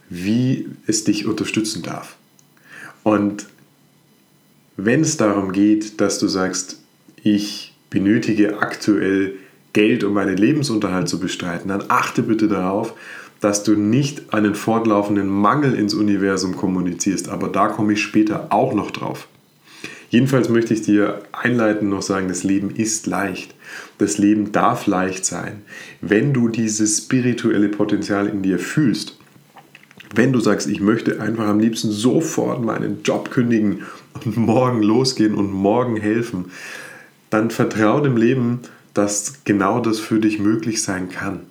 wie 0.09 0.67
es 0.87 1.03
dich 1.03 1.27
unterstützen 1.27 1.83
darf. 1.83 2.15
Und 3.03 3.45
wenn 4.77 5.01
es 5.01 5.15
darum 5.17 5.51
geht, 5.51 6.01
dass 6.01 6.17
du 6.17 6.27
sagst, 6.27 6.79
ich 7.21 7.70
benötige 7.91 8.59
aktuell 8.59 9.33
Geld, 9.73 10.03
um 10.03 10.13
meinen 10.13 10.37
Lebensunterhalt 10.37 11.07
zu 11.07 11.19
bestreiten, 11.19 11.69
dann 11.69 11.83
achte 11.89 12.23
bitte 12.23 12.47
darauf, 12.47 12.93
dass 13.39 13.63
du 13.63 13.75
nicht 13.75 14.33
einen 14.33 14.55
fortlaufenden 14.55 15.27
Mangel 15.27 15.75
ins 15.75 15.93
Universum 15.93 16.55
kommunizierst. 16.55 17.29
Aber 17.29 17.47
da 17.47 17.67
komme 17.67 17.93
ich 17.93 18.01
später 18.01 18.47
auch 18.49 18.73
noch 18.73 18.91
drauf. 18.91 19.27
Jedenfalls 20.09 20.49
möchte 20.49 20.73
ich 20.73 20.81
dir 20.81 21.21
einleitend 21.31 21.89
noch 21.89 22.01
sagen, 22.01 22.27
das 22.27 22.43
Leben 22.43 22.69
ist 22.69 23.07
leicht. 23.07 23.55
Das 23.97 24.17
Leben 24.17 24.51
darf 24.51 24.85
leicht 24.85 25.25
sein. 25.25 25.61
Wenn 26.01 26.33
du 26.33 26.49
dieses 26.49 26.97
spirituelle 26.97 27.69
Potenzial 27.69 28.27
in 28.27 28.41
dir 28.41 28.59
fühlst, 28.59 29.17
wenn 30.13 30.33
du 30.33 30.41
sagst, 30.41 30.67
ich 30.67 30.81
möchte 30.81 31.21
einfach 31.21 31.47
am 31.47 31.61
liebsten 31.61 31.91
sofort 31.91 32.63
meinen 32.63 33.03
Job 33.03 33.31
kündigen 33.31 33.83
und 34.25 34.35
morgen 34.35 34.83
losgehen 34.83 35.33
und 35.33 35.51
morgen 35.51 35.95
helfen, 35.95 36.51
dann 37.31 37.49
vertraue 37.49 38.03
dem 38.03 38.17
Leben, 38.17 38.59
dass 38.93 39.43
genau 39.45 39.79
das 39.79 39.99
für 39.99 40.19
dich 40.19 40.37
möglich 40.37 40.83
sein 40.83 41.09
kann. 41.09 41.41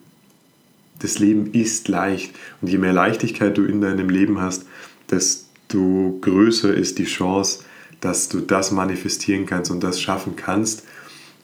Das 1.00 1.18
Leben 1.18 1.52
ist 1.52 1.88
leicht 1.88 2.32
und 2.60 2.68
je 2.68 2.78
mehr 2.78 2.92
Leichtigkeit 2.92 3.56
du 3.56 3.64
in 3.64 3.80
deinem 3.80 4.10
Leben 4.10 4.40
hast, 4.40 4.66
desto 5.10 6.18
größer 6.20 6.72
ist 6.72 6.98
die 6.98 7.06
Chance, 7.06 7.64
dass 8.00 8.28
du 8.28 8.40
das 8.40 8.70
manifestieren 8.70 9.46
kannst 9.46 9.70
und 9.70 9.82
das 9.82 10.00
schaffen 10.00 10.36
kannst, 10.36 10.84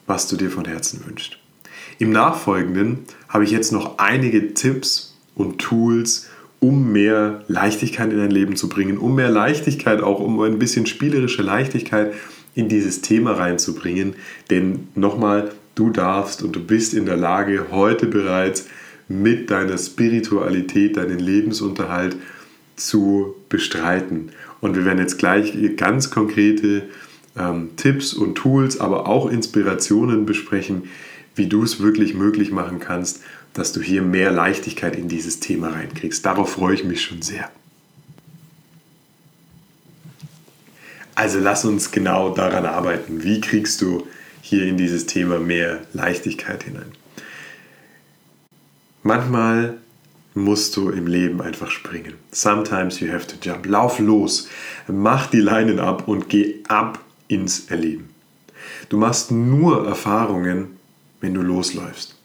was 0.05 0.27
du 0.27 0.37
dir 0.37 0.51
von 0.51 0.65
Herzen 0.65 1.03
wünschst. 1.05 1.37
Im 1.97 2.11
Nachfolgenden 2.11 2.99
habe 3.27 3.43
ich 3.43 3.51
jetzt 3.51 3.71
noch 3.71 3.97
einige 3.97 4.53
Tipps 4.53 5.17
und 5.33 5.57
Tools, 5.57 6.29
um 6.59 6.91
mehr 6.91 7.43
Leichtigkeit 7.47 8.11
in 8.11 8.17
dein 8.19 8.31
Leben 8.31 8.55
zu 8.55 8.69
bringen, 8.69 8.99
um 8.99 9.15
mehr 9.15 9.29
Leichtigkeit 9.29 10.01
auch, 10.01 10.19
um 10.19 10.39
ein 10.41 10.59
bisschen 10.59 10.85
spielerische 10.85 11.41
Leichtigkeit 11.41 12.13
in 12.57 12.67
dieses 12.67 13.01
Thema 13.01 13.33
reinzubringen. 13.33 14.15
Denn 14.49 14.87
nochmal, 14.95 15.51
du 15.75 15.91
darfst 15.91 16.41
und 16.41 16.55
du 16.55 16.59
bist 16.59 16.93
in 16.93 17.05
der 17.05 17.15
Lage, 17.15 17.67
heute 17.71 18.07
bereits 18.07 18.67
mit 19.07 19.51
deiner 19.51 19.77
Spiritualität 19.77 20.97
deinen 20.97 21.19
Lebensunterhalt 21.19 22.17
zu 22.75 23.35
bestreiten. 23.47 24.31
Und 24.59 24.75
wir 24.75 24.85
werden 24.85 24.99
jetzt 24.99 25.19
gleich 25.19 25.53
ganz 25.77 26.09
konkrete 26.09 26.83
ähm, 27.37 27.69
Tipps 27.75 28.13
und 28.13 28.35
Tools, 28.35 28.79
aber 28.79 29.07
auch 29.07 29.29
Inspirationen 29.29 30.25
besprechen, 30.25 30.83
wie 31.35 31.47
du 31.47 31.63
es 31.63 31.79
wirklich 31.79 32.15
möglich 32.15 32.51
machen 32.51 32.79
kannst, 32.79 33.21
dass 33.53 33.71
du 33.71 33.81
hier 33.81 34.01
mehr 34.01 34.31
Leichtigkeit 34.31 34.95
in 34.95 35.07
dieses 35.07 35.39
Thema 35.39 35.69
reinkriegst. 35.69 36.25
Darauf 36.25 36.53
freue 36.53 36.73
ich 36.73 36.83
mich 36.83 37.01
schon 37.01 37.21
sehr. 37.21 37.49
Also 41.17 41.39
lass 41.39 41.65
uns 41.65 41.89
genau 41.89 42.29
daran 42.29 42.67
arbeiten. 42.67 43.23
Wie 43.23 43.41
kriegst 43.41 43.81
du 43.81 44.05
hier 44.39 44.67
in 44.67 44.77
dieses 44.77 45.07
Thema 45.07 45.39
mehr 45.39 45.79
Leichtigkeit 45.93 46.61
hinein? 46.61 46.91
Manchmal 49.01 49.79
musst 50.35 50.77
du 50.77 50.91
im 50.91 51.07
Leben 51.07 51.41
einfach 51.41 51.71
springen. 51.71 52.13
Sometimes 52.31 52.99
you 52.99 53.11
have 53.11 53.25
to 53.25 53.33
jump. 53.41 53.65
Lauf 53.65 53.97
los, 53.97 54.47
mach 54.87 55.25
die 55.25 55.39
Leinen 55.39 55.79
ab 55.79 56.07
und 56.07 56.29
geh 56.29 56.57
ab 56.67 56.99
ins 57.27 57.71
Erleben. 57.71 58.11
Du 58.89 58.97
machst 58.97 59.31
nur 59.31 59.87
Erfahrungen, 59.87 60.77
wenn 61.19 61.33
du 61.33 61.41
losläufst. 61.41 62.15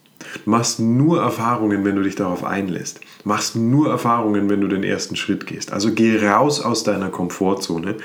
Du 0.44 0.50
machst 0.50 0.80
nur 0.80 1.22
Erfahrungen, 1.22 1.82
wenn 1.86 1.96
du 1.96 2.02
dich 2.02 2.16
darauf 2.16 2.44
einlässt. 2.44 3.00
Machst 3.24 3.56
nur 3.56 3.88
Erfahrungen, 3.88 4.50
wenn 4.50 4.60
du 4.60 4.68
den 4.68 4.82
ersten 4.82 5.16
Schritt 5.16 5.46
gehst. 5.46 5.72
Also 5.72 5.92
geh 5.92 6.24
raus 6.26 6.60
aus 6.60 6.84
deiner 6.84 7.08
Komfortzone 7.08 7.96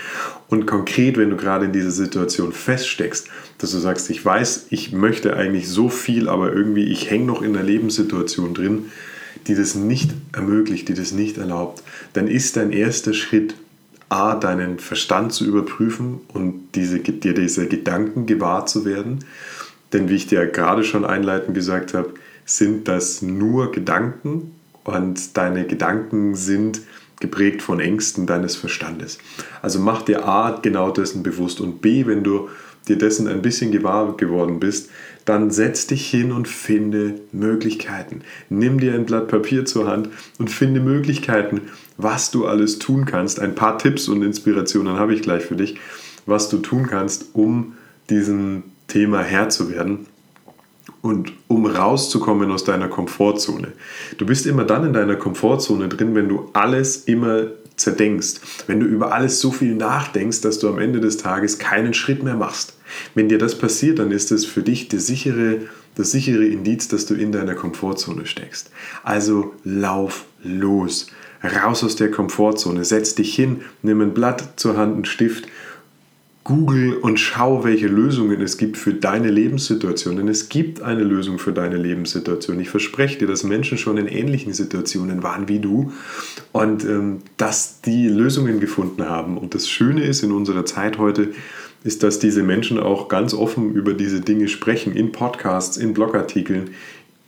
und 0.49 0.67
konkret, 0.67 1.17
wenn 1.17 1.29
du 1.29 1.37
gerade 1.37 1.65
in 1.65 1.73
dieser 1.73 1.91
Situation 1.91 2.51
feststeckst, 2.51 3.27
dass 3.57 3.71
du 3.71 3.77
sagst, 3.77 4.09
ich 4.09 4.23
weiß, 4.23 4.67
ich 4.69 4.91
möchte 4.91 5.35
eigentlich 5.35 5.67
so 5.67 5.89
viel, 5.89 6.29
aber 6.29 6.53
irgendwie 6.53 6.85
ich 6.85 7.09
hänge 7.09 7.25
noch 7.25 7.41
in 7.41 7.55
einer 7.55 7.63
Lebenssituation 7.63 8.53
drin, 8.53 8.85
die 9.47 9.55
das 9.55 9.75
nicht 9.75 10.11
ermöglicht, 10.33 10.87
die 10.89 10.93
das 10.93 11.11
nicht 11.11 11.37
erlaubt, 11.37 11.83
dann 12.13 12.27
ist 12.27 12.57
dein 12.57 12.71
erster 12.71 13.13
Schritt 13.13 13.55
A, 14.09 14.35
deinen 14.35 14.79
Verstand 14.79 15.33
zu 15.33 15.45
überprüfen 15.45 16.21
und 16.33 16.69
diese, 16.75 16.99
dir 16.99 17.33
diese 17.33 17.67
Gedanken 17.67 18.25
gewahr 18.25 18.65
zu 18.65 18.85
werden 18.85 19.19
denn 19.93 20.09
wie 20.09 20.15
ich 20.15 20.27
dir 20.27 20.45
gerade 20.47 20.83
schon 20.83 21.05
einleitend 21.05 21.55
gesagt 21.55 21.93
habe, 21.93 22.13
sind 22.45 22.87
das 22.87 23.21
nur 23.21 23.71
Gedanken 23.71 24.55
und 24.87 25.35
deine 25.35 25.65
Gedanken 25.65 26.33
sind 26.33 26.81
geprägt 27.19 27.61
von 27.61 27.79
Ängsten 27.79 28.25
deines 28.25 28.55
Verstandes. 28.55 29.17
Also 29.61 29.79
mach 29.79 30.01
dir 30.01 30.25
A 30.25 30.51
genau 30.61 30.91
dessen 30.91 31.23
bewusst 31.23 31.59
und 31.59 31.81
B, 31.81 32.05
wenn 32.05 32.23
du 32.23 32.49
dir 32.87 32.97
dessen 32.97 33.27
ein 33.27 33.41
bisschen 33.41 33.71
gewahr 33.71 34.15
geworden 34.15 34.61
bist, 34.61 34.89
dann 35.25 35.51
setz 35.51 35.87
dich 35.87 36.09
hin 36.09 36.31
und 36.31 36.47
finde 36.47 37.19
Möglichkeiten. 37.33 38.21
Nimm 38.49 38.79
dir 38.79 38.93
ein 38.93 39.05
Blatt 39.05 39.27
Papier 39.27 39.65
zur 39.65 39.87
Hand 39.87 40.07
und 40.39 40.49
finde 40.49 40.79
Möglichkeiten, 40.79 41.63
was 41.97 42.31
du 42.31 42.45
alles 42.45 42.79
tun 42.79 43.03
kannst. 43.03 43.41
Ein 43.41 43.55
paar 43.55 43.77
Tipps 43.77 44.07
und 44.07 44.21
Inspirationen 44.21 44.97
habe 44.97 45.13
ich 45.13 45.21
gleich 45.21 45.43
für 45.43 45.57
dich, 45.57 45.75
was 46.25 46.47
du 46.47 46.59
tun 46.59 46.87
kannst, 46.87 47.25
um 47.33 47.73
diesen 48.09 48.63
Thema 48.87 49.21
Herr 49.21 49.49
zu 49.49 49.69
werden 49.69 50.07
und 51.07 51.31
um 51.47 51.65
rauszukommen 51.65 52.51
aus 52.51 52.65
deiner 52.65 52.89
Komfortzone. 52.89 53.69
Du 54.17 54.25
bist 54.25 54.45
immer 54.45 54.65
dann 54.65 54.85
in 54.85 54.93
deiner 54.93 55.15
Komfortzone 55.15 55.87
drin, 55.87 56.15
wenn 56.15 56.27
du 56.27 56.49
alles 56.53 56.97
immer 57.05 57.47
zerdenkst, 57.77 58.41
wenn 58.67 58.79
du 58.79 58.85
über 58.85 59.13
alles 59.13 59.39
so 59.39 59.51
viel 59.51 59.75
nachdenkst, 59.75 60.41
dass 60.41 60.59
du 60.59 60.67
am 60.67 60.79
Ende 60.79 60.99
des 60.99 61.17
Tages 61.17 61.59
keinen 61.59 61.93
Schritt 61.93 62.23
mehr 62.23 62.35
machst. 62.35 62.75
Wenn 63.15 63.29
dir 63.29 63.37
das 63.37 63.57
passiert, 63.57 63.99
dann 63.99 64.11
ist 64.11 64.31
es 64.31 64.45
für 64.45 64.63
dich 64.63 64.89
das 64.89 65.07
sichere, 65.07 65.61
das 65.95 66.11
sichere 66.11 66.45
Indiz, 66.45 66.87
dass 66.89 67.05
du 67.05 67.13
in 67.13 67.31
deiner 67.31 67.55
Komfortzone 67.55 68.25
steckst. 68.25 68.71
Also 69.03 69.53
lauf 69.63 70.25
los, 70.43 71.07
raus 71.43 71.83
aus 71.83 71.95
der 71.95 72.11
Komfortzone, 72.11 72.83
setz 72.83 73.15
dich 73.15 73.33
hin, 73.33 73.61
nimm 73.81 74.01
ein 74.01 74.13
Blatt 74.13 74.53
zur 74.57 74.75
Hand, 74.75 74.95
einen 74.95 75.05
Stift 75.05 75.47
Google 76.47 76.93
und 76.93 77.19
schau, 77.19 77.65
welche 77.65 77.87
Lösungen 77.87 78.39
es 78.39 78.57
gibt 78.57 78.77
für 78.77 78.93
deine 78.93 79.29
Lebenssituation. 79.29 80.15
Denn 80.15 80.29
es 80.29 80.47
gibt 80.47 80.81
eine 80.81 81.03
Lösung 81.03 81.39
für 81.39 81.51
deine 81.51 81.75
Lebenssituation. 81.75 82.57
Ich 82.61 82.69
verspreche 82.69 83.19
dir, 83.19 83.27
dass 83.27 83.43
Menschen 83.43 83.77
schon 83.77 83.97
in 83.97 84.07
ähnlichen 84.07 84.53
Situationen 84.53 85.23
waren 85.23 85.49
wie 85.49 85.59
du 85.59 85.91
und 86.53 86.85
ähm, 86.85 87.17
dass 87.35 87.81
die 87.81 88.07
Lösungen 88.07 88.61
gefunden 88.61 89.09
haben. 89.09 89.37
Und 89.37 89.55
das 89.55 89.67
Schöne 89.67 90.05
ist 90.05 90.23
in 90.23 90.31
unserer 90.31 90.65
Zeit 90.65 90.97
heute, 90.97 91.33
ist, 91.83 92.01
dass 92.01 92.17
diese 92.17 92.43
Menschen 92.43 92.79
auch 92.79 93.09
ganz 93.09 93.33
offen 93.33 93.73
über 93.73 93.93
diese 93.93 94.21
Dinge 94.21 94.47
sprechen, 94.47 94.93
in 94.93 95.11
Podcasts, 95.11 95.75
in 95.75 95.93
Blogartikeln, 95.93 96.69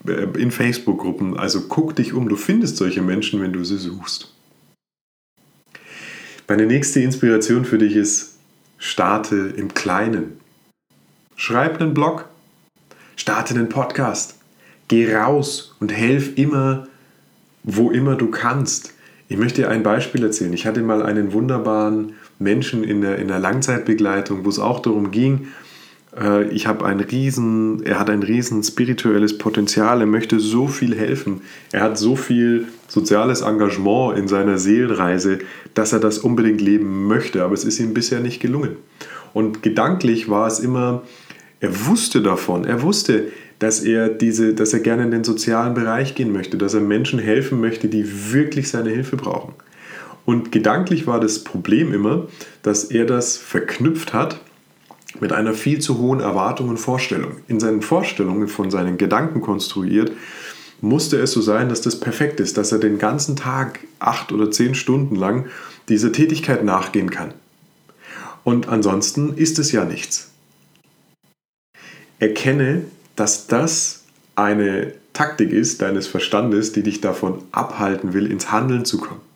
äh, 0.07 0.27
in 0.39 0.49
Facebook-Gruppen. 0.49 1.35
Also 1.35 1.63
guck 1.67 1.93
dich 1.93 2.13
um, 2.13 2.29
du 2.29 2.37
findest 2.37 2.77
solche 2.77 3.01
Menschen, 3.01 3.41
wenn 3.41 3.51
du 3.51 3.65
sie 3.65 3.79
suchst. 3.79 4.33
Meine 6.47 6.65
nächste 6.65 7.01
Inspiration 7.01 7.65
für 7.65 7.79
dich 7.79 7.97
ist, 7.97 8.28
Starte 8.81 9.53
im 9.57 9.73
Kleinen. 9.73 10.39
Schreib 11.35 11.81
einen 11.81 11.93
Blog. 11.93 12.29
Starte 13.17 13.53
einen 13.53 13.67
Podcast. 13.67 14.39
Geh 14.87 15.13
raus 15.13 15.75
und 15.81 15.91
helf 15.91 16.37
immer, 16.37 16.87
wo 17.63 17.91
immer 17.91 18.15
du 18.15 18.31
kannst. 18.31 18.93
Ich 19.27 19.37
möchte 19.37 19.63
dir 19.63 19.69
ein 19.69 19.83
Beispiel 19.83 20.23
erzählen. 20.23 20.53
Ich 20.53 20.65
hatte 20.65 20.81
mal 20.81 21.03
einen 21.03 21.33
wunderbaren 21.33 22.13
Menschen 22.39 22.85
in 22.85 23.01
der, 23.01 23.19
in 23.19 23.27
der 23.27 23.39
Langzeitbegleitung, 23.39 24.45
wo 24.45 24.49
es 24.49 24.59
auch 24.59 24.79
darum 24.79 25.11
ging, 25.11 25.49
ich 26.49 26.65
habe 26.65 26.85
ein 26.85 26.99
riesen, 26.99 27.83
er 27.83 27.99
hat 27.99 28.09
ein 28.09 28.23
riesen 28.23 28.63
spirituelles 28.63 29.37
Potenzial, 29.37 30.01
er 30.01 30.07
möchte 30.07 30.39
so 30.39 30.67
viel 30.67 30.95
helfen, 30.95 31.41
er 31.71 31.81
hat 31.81 31.99
so 31.99 32.15
viel 32.15 32.67
soziales 32.87 33.41
Engagement 33.41 34.17
in 34.17 34.27
seiner 34.27 34.57
Seelenreise, 34.57 35.39
dass 35.75 35.93
er 35.93 35.99
das 35.99 36.17
unbedingt 36.17 36.61
leben 36.61 37.07
möchte, 37.07 37.43
aber 37.43 37.53
es 37.53 37.63
ist 37.63 37.79
ihm 37.79 37.93
bisher 37.93 38.21
nicht 38.21 38.39
gelungen. 38.41 38.77
Und 39.33 39.61
gedanklich 39.61 40.29
war 40.29 40.47
es 40.47 40.59
immer, 40.59 41.03
er 41.59 41.85
wusste 41.85 42.23
davon, 42.23 42.65
er 42.65 42.81
wusste, 42.81 43.27
dass 43.59 43.81
er, 43.81 44.09
diese, 44.09 44.55
dass 44.55 44.73
er 44.73 44.79
gerne 44.79 45.03
in 45.03 45.11
den 45.11 45.23
sozialen 45.23 45.75
Bereich 45.75 46.15
gehen 46.15 46.31
möchte, 46.31 46.57
dass 46.57 46.73
er 46.73 46.81
Menschen 46.81 47.19
helfen 47.19 47.61
möchte, 47.61 47.87
die 47.87 48.31
wirklich 48.31 48.69
seine 48.69 48.89
Hilfe 48.89 49.15
brauchen. 49.15 49.53
Und 50.25 50.51
gedanklich 50.51 51.05
war 51.05 51.19
das 51.19 51.43
Problem 51.43 51.93
immer, 51.93 52.27
dass 52.63 52.85
er 52.85 53.05
das 53.05 53.37
verknüpft 53.37 54.13
hat 54.13 54.39
mit 55.19 55.33
einer 55.33 55.53
viel 55.53 55.79
zu 55.79 55.97
hohen 55.97 56.19
Erwartung 56.19 56.69
und 56.69 56.77
Vorstellung. 56.77 57.37
In 57.47 57.59
seinen 57.59 57.81
Vorstellungen 57.81 58.47
von 58.47 58.69
seinen 58.69 58.97
Gedanken 58.97 59.41
konstruiert, 59.41 60.11
musste 60.81 61.17
es 61.17 61.31
so 61.31 61.41
sein, 61.41 61.69
dass 61.69 61.81
das 61.81 61.99
perfekt 61.99 62.39
ist, 62.39 62.57
dass 62.57 62.71
er 62.71 62.79
den 62.79 62.99
ganzen 62.99 63.35
Tag 63.35 63.79
acht 63.99 64.31
oder 64.31 64.51
zehn 64.51 64.75
Stunden 64.75 65.15
lang 65.15 65.47
dieser 65.89 66.11
Tätigkeit 66.11 66.63
nachgehen 66.63 67.09
kann. 67.09 67.33
Und 68.43 68.69
ansonsten 68.69 69.33
ist 69.35 69.59
es 69.59 69.71
ja 69.71 69.83
nichts. 69.83 70.31
Erkenne, 72.19 72.85
dass 73.15 73.47
das 73.47 74.03
eine 74.35 74.93
Taktik 75.13 75.51
ist 75.51 75.81
deines 75.81 76.07
Verstandes, 76.07 76.71
die 76.71 76.83
dich 76.83 77.01
davon 77.01 77.43
abhalten 77.51 78.13
will, 78.13 78.31
ins 78.31 78.51
Handeln 78.51 78.85
zu 78.85 78.99
kommen. 78.99 79.28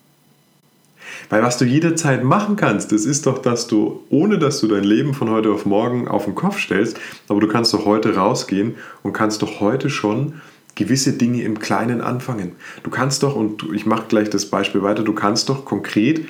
Weil 1.30 1.42
was 1.42 1.58
du 1.58 1.64
jederzeit 1.64 2.24
machen 2.24 2.56
kannst, 2.56 2.92
das 2.92 3.04
ist 3.04 3.26
doch, 3.26 3.38
dass 3.38 3.66
du, 3.66 4.02
ohne 4.10 4.38
dass 4.38 4.60
du 4.60 4.68
dein 4.68 4.84
Leben 4.84 5.14
von 5.14 5.30
heute 5.30 5.50
auf 5.50 5.66
morgen 5.66 6.08
auf 6.08 6.24
den 6.24 6.34
Kopf 6.34 6.58
stellst, 6.58 6.98
aber 7.28 7.40
du 7.40 7.48
kannst 7.48 7.74
doch 7.74 7.84
heute 7.84 8.16
rausgehen 8.16 8.74
und 9.02 9.12
kannst 9.12 9.42
doch 9.42 9.60
heute 9.60 9.90
schon 9.90 10.34
gewisse 10.74 11.12
Dinge 11.12 11.42
im 11.42 11.58
Kleinen 11.58 12.00
anfangen. 12.00 12.52
Du 12.82 12.90
kannst 12.90 13.22
doch, 13.22 13.36
und 13.36 13.64
ich 13.72 13.86
mache 13.86 14.06
gleich 14.08 14.30
das 14.30 14.46
Beispiel 14.46 14.82
weiter, 14.82 15.02
du 15.02 15.12
kannst 15.12 15.48
doch 15.48 15.64
konkret 15.64 16.26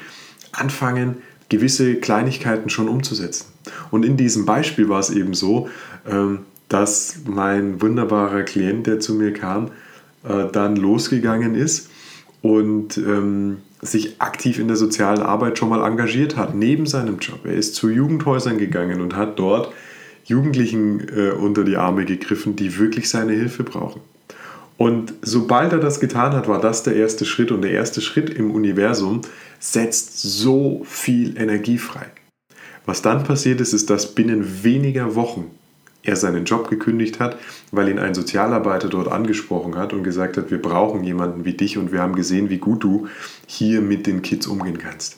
anfangen, 0.53 1.17
gewisse 1.49 1.97
Kleinigkeiten 1.97 2.71
schon 2.71 2.89
umzusetzen. 2.89 3.47
Und 3.91 4.05
in 4.05 4.17
diesem 4.17 4.45
Beispiel 4.47 4.89
war 4.89 5.01
es 5.01 5.11
eben 5.11 5.35
so, 5.35 5.69
ähm, 6.07 6.41
dass 6.69 7.21
mein 7.27 7.81
wunderbarer 7.81 8.43
Klient, 8.43 8.87
der 8.87 9.01
zu 9.01 9.15
mir 9.15 9.33
kam, 9.33 9.71
äh, 10.25 10.47
dann 10.51 10.77
losgegangen 10.77 11.55
ist 11.55 11.91
und 12.43 12.99
ähm, 12.99 13.59
sich 13.85 14.21
aktiv 14.21 14.59
in 14.59 14.69
der 14.69 14.77
sozialen 14.77 15.23
Arbeit 15.23 15.59
schon 15.59 15.69
mal 15.69 15.87
engagiert 15.87 16.37
hat, 16.37 16.55
neben 16.55 16.87
seinem 16.87 17.19
Job. 17.19 17.41
Er 17.45 17.55
ist 17.55 17.75
zu 17.75 17.89
Jugendhäusern 17.89 18.59
gegangen 18.59 19.01
und 19.01 19.17
hat 19.17 19.39
dort 19.39 19.73
Jugendlichen 20.25 21.07
äh, 21.09 21.31
unter 21.31 21.65
die 21.65 21.77
Arme 21.77 22.05
gegriffen, 22.05 22.57
die 22.57 22.79
wirklich 22.79 23.09
seine 23.09 23.33
Hilfe 23.33 23.63
brauchen. 23.63 24.01
Und 24.77 25.15
sobald 25.23 25.73
er 25.73 25.79
das 25.79 26.01
getan 26.01 26.33
hat, 26.33 26.49
war 26.49 26.61
das 26.61 26.83
der 26.83 26.97
erste 26.97 27.25
Schritt. 27.25 27.53
Und 27.53 27.63
der 27.63 27.71
erste 27.71 28.01
Schritt 28.01 28.31
im 28.31 28.51
Universum 28.51 29.21
setzt 29.61 30.21
so 30.21 30.83
viel 30.85 31.39
Energie 31.39 31.79
frei. 31.79 32.07
Was 32.87 33.03
dann 33.03 33.25
passiert 33.25 33.61
ist, 33.61 33.73
ist, 33.73 33.89
dass 33.89 34.15
binnen 34.15 34.65
weniger 34.65 35.15
Wochen 35.15 35.51
er 36.05 36.17
seinen 36.17 36.45
Job 36.45 36.69
gekündigt 36.69 37.19
hat, 37.19 37.39
weil 37.73 37.89
ihn 37.89 37.99
ein 37.99 38.15
Sozialarbeiter 38.15 38.89
dort 38.89 39.09
angesprochen 39.09 39.77
hat 39.77 39.93
und 39.93 40.05
gesagt 40.05 40.37
hat, 40.37 40.51
wir 40.51 40.61
brauchen 40.61 41.03
jemanden 41.03 41.45
wie 41.45 41.55
dich 41.55 41.79
und 41.79 41.93
wir 41.93 42.01
haben 42.01 42.15
gesehen, 42.15 42.51
wie 42.51 42.59
gut 42.59 42.85
du 42.85 43.09
hier 43.47 43.81
mit 43.81 44.07
den 44.07 44.23
Kids 44.23 44.47
umgehen 44.47 44.79
kannst. 44.79 45.17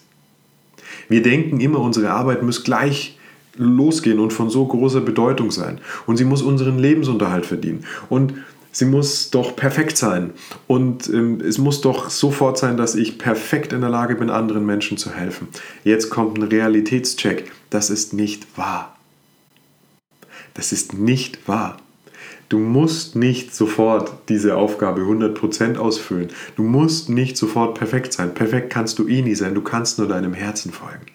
Wir 1.09 1.23
denken 1.23 1.61
immer, 1.61 1.81
unsere 1.81 2.11
Arbeit 2.11 2.43
muss 2.43 2.65
gleich 2.65 3.19
losgehen 3.57 4.21
und 4.21 4.33
von 4.33 4.51
so 4.51 4.67
großer 4.67 5.01
Bedeutung 5.01 5.51
sein. 5.51 5.81
Und 6.07 6.17
sie 6.17 6.25
muss 6.25 6.43
unseren 6.43 6.79
Lebensunterhalt 6.79 7.47
verdienen. 7.47 7.85
Und 8.09 8.35
sie 8.71 8.85
muss 8.85 9.31
doch 9.31 9.57
perfekt 9.57 9.97
sein. 9.97 10.33
Und 10.67 11.09
ähm, 11.09 11.41
es 11.41 11.59
muss 11.59 11.81
doch 11.81 12.11
sofort 12.11 12.59
sein, 12.59 12.77
dass 12.77 12.95
ich 12.95 13.19
perfekt 13.19 13.73
in 13.73 13.81
der 13.81 13.91
Lage 13.91 14.15
bin, 14.15 14.31
anderen 14.31 14.67
Menschen 14.67 14.99
zu 14.99 15.13
helfen. 15.13 15.49
Jetzt 15.85 16.11
kommt 16.11 16.39
ein 16.39 16.43
Realitätscheck. 16.43 17.51
Das 17.71 17.89
ist 17.89 18.13
nicht 18.13 18.47
wahr. 18.57 18.96
Das 20.57 20.73
ist 20.73 20.95
nicht 20.95 21.47
wahr. 21.47 21.77
Du 22.49 22.59
musst 22.59 23.15
nicht 23.15 23.55
sofort 23.55 24.13
diese 24.29 24.57
Aufgabe 24.57 25.03
100% 25.03 25.77
ausfüllen. 25.77 26.29
Du 26.57 26.63
musst 26.63 27.11
nicht 27.11 27.37
sofort 27.37 27.77
perfekt 27.77 28.13
sein. 28.13 28.33
Perfekt 28.35 28.71
kannst 28.71 28.99
du 28.99 29.07
eh 29.07 29.21
nie 29.21 29.35
sein. 29.35 29.55
Du 29.55 29.61
kannst 29.61 29.99
nur 29.99 30.09
deinem 30.09 30.33
Herzen 30.33 30.73
folgen. 30.73 31.07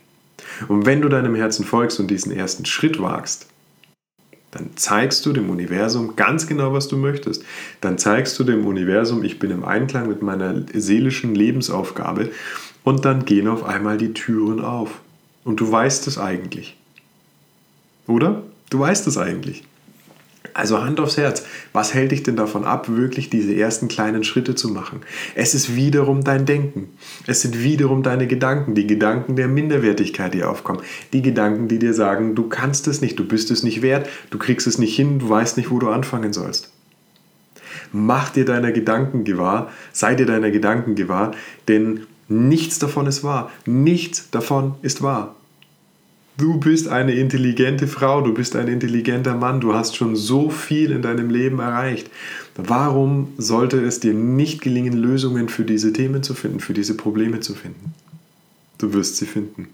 Und 0.67 0.85
wenn 0.85 1.01
du 1.01 1.09
deinem 1.09 1.35
Herzen 1.35 1.65
folgst 1.65 1.99
und 1.99 2.11
diesen 2.11 2.31
ersten 2.31 2.65
Schritt 2.65 3.01
wagst, 3.01 3.47
dann 4.51 4.71
zeigst 4.75 5.25
du 5.25 5.33
dem 5.33 5.49
Universum 5.49 6.17
ganz 6.17 6.45
genau, 6.45 6.73
was 6.73 6.89
du 6.89 6.97
möchtest. 6.97 7.43
Dann 7.79 7.97
zeigst 7.97 8.37
du 8.37 8.43
dem 8.43 8.67
Universum, 8.67 9.23
ich 9.23 9.39
bin 9.39 9.49
im 9.49 9.63
Einklang 9.63 10.09
mit 10.09 10.21
meiner 10.21 10.65
seelischen 10.73 11.33
Lebensaufgabe 11.33 12.29
und 12.83 13.05
dann 13.05 13.25
gehen 13.25 13.47
auf 13.47 13.63
einmal 13.63 13.97
die 13.97 14.13
Türen 14.13 14.59
auf. 14.59 14.99
Und 15.45 15.61
du 15.61 15.71
weißt 15.71 16.05
es 16.07 16.17
eigentlich. 16.17 16.77
Oder? 18.07 18.43
Du 18.71 18.79
weißt 18.79 19.05
es 19.05 19.17
eigentlich. 19.17 19.63
Also 20.53 20.81
Hand 20.81 20.99
aufs 20.99 21.17
Herz, 21.17 21.43
was 21.73 21.93
hält 21.93 22.11
dich 22.11 22.23
denn 22.23 22.35
davon 22.35 22.63
ab, 22.63 22.89
wirklich 22.89 23.29
diese 23.29 23.53
ersten 23.53 23.89
kleinen 23.89 24.23
Schritte 24.23 24.55
zu 24.55 24.69
machen? 24.69 25.01
Es 25.35 25.53
ist 25.53 25.75
wiederum 25.75 26.23
dein 26.23 26.45
Denken. 26.45 26.89
Es 27.27 27.41
sind 27.41 27.63
wiederum 27.63 28.01
deine 28.01 28.27
Gedanken, 28.27 28.73
die 28.73 28.87
Gedanken 28.87 29.35
der 29.35 29.47
Minderwertigkeit, 29.47 30.33
die 30.33 30.43
aufkommen. 30.43 30.81
Die 31.13 31.21
Gedanken, 31.21 31.67
die 31.67 31.79
dir 31.79 31.93
sagen, 31.93 32.33
du 32.33 32.47
kannst 32.47 32.87
es 32.87 33.01
nicht, 33.01 33.19
du 33.19 33.25
bist 33.25 33.51
es 33.51 33.63
nicht 33.63 33.81
wert, 33.81 34.09
du 34.29 34.37
kriegst 34.37 34.67
es 34.67 34.77
nicht 34.77 34.95
hin, 34.95 35.19
du 35.19 35.29
weißt 35.29 35.57
nicht, 35.57 35.69
wo 35.69 35.79
du 35.79 35.89
anfangen 35.89 36.33
sollst. 36.33 36.71
Mach 37.91 38.29
dir 38.29 38.45
deiner 38.45 38.71
Gedanken 38.71 39.25
gewahr, 39.25 39.69
sei 39.91 40.15
dir 40.15 40.25
deiner 40.25 40.49
Gedanken 40.49 40.95
gewahr, 40.95 41.31
denn 41.67 42.07
nichts 42.29 42.79
davon 42.79 43.05
ist 43.05 43.23
wahr. 43.23 43.51
Nichts 43.65 44.29
davon 44.31 44.75
ist 44.81 45.01
wahr. 45.01 45.35
Du 46.41 46.57
bist 46.57 46.87
eine 46.87 47.13
intelligente 47.13 47.85
Frau, 47.85 48.21
du 48.21 48.33
bist 48.33 48.55
ein 48.55 48.67
intelligenter 48.67 49.35
Mann, 49.35 49.61
du 49.61 49.75
hast 49.75 49.95
schon 49.95 50.15
so 50.15 50.49
viel 50.49 50.89
in 50.89 51.03
deinem 51.03 51.29
Leben 51.29 51.59
erreicht. 51.59 52.09
Warum 52.55 53.27
sollte 53.37 53.79
es 53.79 53.99
dir 53.99 54.15
nicht 54.15 54.59
gelingen, 54.59 54.93
Lösungen 54.93 55.49
für 55.49 55.65
diese 55.65 55.93
Themen 55.93 56.23
zu 56.23 56.33
finden, 56.33 56.59
für 56.59 56.73
diese 56.73 56.97
Probleme 56.97 57.41
zu 57.41 57.53
finden? 57.53 57.93
Du 58.79 58.91
wirst 58.91 59.17
sie 59.17 59.27
finden. 59.27 59.67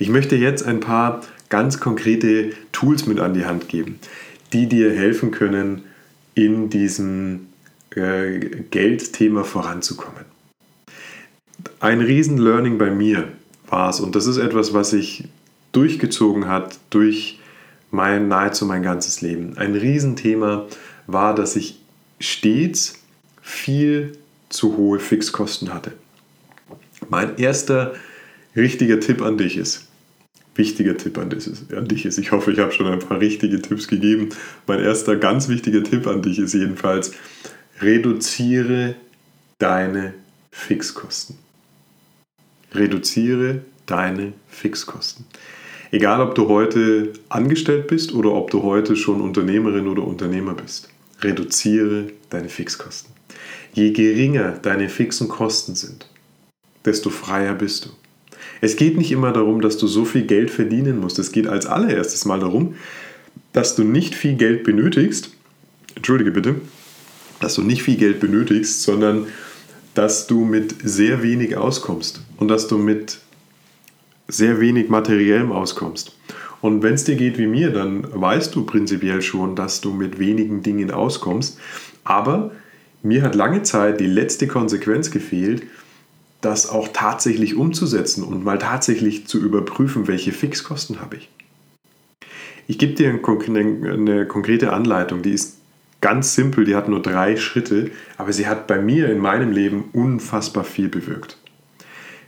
Ich 0.00 0.08
möchte 0.08 0.34
jetzt 0.34 0.66
ein 0.66 0.80
paar 0.80 1.20
ganz 1.50 1.78
konkrete 1.78 2.50
Tools 2.72 3.06
mit 3.06 3.20
an 3.20 3.34
die 3.34 3.44
Hand 3.44 3.68
geben, 3.68 4.00
die 4.52 4.68
dir 4.68 4.90
helfen 4.90 5.30
können, 5.30 5.82
in 6.34 6.68
diesem 6.68 7.46
äh, 7.94 8.40
Geldthema 8.72 9.44
voranzukommen. 9.44 10.24
Ein 11.78 12.00
Riesen-Learning 12.00 12.76
bei 12.76 12.90
mir 12.90 13.28
war 13.68 13.90
es, 13.90 14.00
und 14.00 14.16
das 14.16 14.26
ist 14.26 14.38
etwas, 14.38 14.74
was 14.74 14.92
ich 14.92 15.28
durchgezogen 15.76 16.48
hat 16.48 16.78
durch 16.90 17.38
mein, 17.90 18.28
nahezu 18.28 18.64
mein 18.64 18.82
ganzes 18.82 19.20
Leben. 19.20 19.56
Ein 19.58 19.74
Riesenthema 19.74 20.66
war, 21.06 21.34
dass 21.34 21.54
ich 21.54 21.78
stets 22.18 22.94
viel 23.42 24.16
zu 24.48 24.76
hohe 24.76 24.98
Fixkosten 24.98 25.72
hatte. 25.72 25.92
Mein 27.08 27.36
erster 27.38 27.94
richtiger 28.56 29.00
Tipp 29.00 29.22
an 29.22 29.36
dich 29.38 29.56
ist, 29.56 29.86
wichtiger 30.54 30.96
Tipp 30.96 31.18
an 31.18 31.28
dich 31.30 32.06
ist, 32.06 32.18
ich 32.18 32.32
hoffe, 32.32 32.52
ich 32.52 32.58
habe 32.58 32.72
schon 32.72 32.86
ein 32.86 32.98
paar 32.98 33.20
richtige 33.20 33.60
Tipps 33.60 33.86
gegeben. 33.86 34.30
Mein 34.66 34.80
erster 34.80 35.16
ganz 35.16 35.48
wichtiger 35.48 35.84
Tipp 35.84 36.06
an 36.06 36.22
dich 36.22 36.38
ist 36.38 36.54
jedenfalls, 36.54 37.12
reduziere 37.80 38.96
deine 39.58 40.14
Fixkosten. 40.50 41.36
Reduziere 42.72 43.60
deine 43.84 44.32
Fixkosten. 44.48 45.26
Egal, 45.90 46.20
ob 46.20 46.34
du 46.34 46.48
heute 46.48 47.12
angestellt 47.28 47.86
bist 47.86 48.12
oder 48.12 48.32
ob 48.32 48.50
du 48.50 48.62
heute 48.62 48.96
schon 48.96 49.20
Unternehmerin 49.20 49.86
oder 49.86 50.06
Unternehmer 50.06 50.54
bist, 50.54 50.88
reduziere 51.20 52.08
deine 52.30 52.48
Fixkosten. 52.48 53.12
Je 53.72 53.92
geringer 53.92 54.58
deine 54.62 54.88
fixen 54.88 55.28
Kosten 55.28 55.74
sind, 55.74 56.08
desto 56.84 57.10
freier 57.10 57.54
bist 57.54 57.86
du. 57.86 57.90
Es 58.60 58.76
geht 58.76 58.96
nicht 58.96 59.12
immer 59.12 59.32
darum, 59.32 59.60
dass 59.60 59.76
du 59.76 59.86
so 59.86 60.04
viel 60.04 60.22
Geld 60.22 60.50
verdienen 60.50 60.98
musst. 60.98 61.18
Es 61.18 61.32
geht 61.32 61.46
als 61.46 61.66
allererstes 61.66 62.24
mal 62.24 62.40
darum, 62.40 62.74
dass 63.52 63.76
du 63.76 63.84
nicht 63.84 64.14
viel 64.14 64.34
Geld 64.34 64.64
benötigst. 64.64 65.30
Entschuldige 65.94 66.30
bitte, 66.30 66.56
dass 67.40 67.54
du 67.54 67.62
nicht 67.62 67.82
viel 67.82 67.96
Geld 67.96 68.20
benötigst, 68.20 68.82
sondern 68.82 69.26
dass 69.94 70.26
du 70.26 70.44
mit 70.44 70.74
sehr 70.82 71.22
wenig 71.22 71.56
auskommst 71.56 72.20
und 72.38 72.48
dass 72.48 72.68
du 72.68 72.76
mit 72.76 73.18
sehr 74.28 74.60
wenig 74.60 74.88
materiellem 74.88 75.52
auskommst. 75.52 76.16
Und 76.60 76.82
wenn 76.82 76.94
es 76.94 77.04
dir 77.04 77.16
geht 77.16 77.38
wie 77.38 77.46
mir, 77.46 77.70
dann 77.70 78.06
weißt 78.12 78.54
du 78.54 78.64
prinzipiell 78.64 79.22
schon, 79.22 79.54
dass 79.54 79.80
du 79.80 79.92
mit 79.92 80.18
wenigen 80.18 80.62
Dingen 80.62 80.90
auskommst. 80.90 81.58
Aber 82.02 82.50
mir 83.02 83.22
hat 83.22 83.34
lange 83.34 83.62
Zeit 83.62 84.00
die 84.00 84.06
letzte 84.06 84.46
Konsequenz 84.46 85.10
gefehlt, 85.10 85.62
das 86.40 86.68
auch 86.68 86.88
tatsächlich 86.92 87.56
umzusetzen 87.56 88.24
und 88.24 88.44
mal 88.44 88.58
tatsächlich 88.58 89.26
zu 89.26 89.40
überprüfen, 89.40 90.08
welche 90.08 90.32
Fixkosten 90.32 91.00
habe 91.00 91.16
ich. 91.16 91.28
Ich 92.68 92.78
gebe 92.78 92.94
dir 92.94 93.08
eine 93.10 94.26
konkrete 94.26 94.72
Anleitung, 94.72 95.22
die 95.22 95.32
ist 95.32 95.58
ganz 96.00 96.34
simpel, 96.34 96.64
die 96.64 96.74
hat 96.74 96.88
nur 96.88 97.00
drei 97.00 97.36
Schritte, 97.36 97.90
aber 98.16 98.32
sie 98.32 98.46
hat 98.46 98.66
bei 98.66 98.80
mir 98.80 99.08
in 99.10 99.18
meinem 99.18 99.52
Leben 99.52 99.84
unfassbar 99.92 100.64
viel 100.64 100.88
bewirkt. 100.88 101.38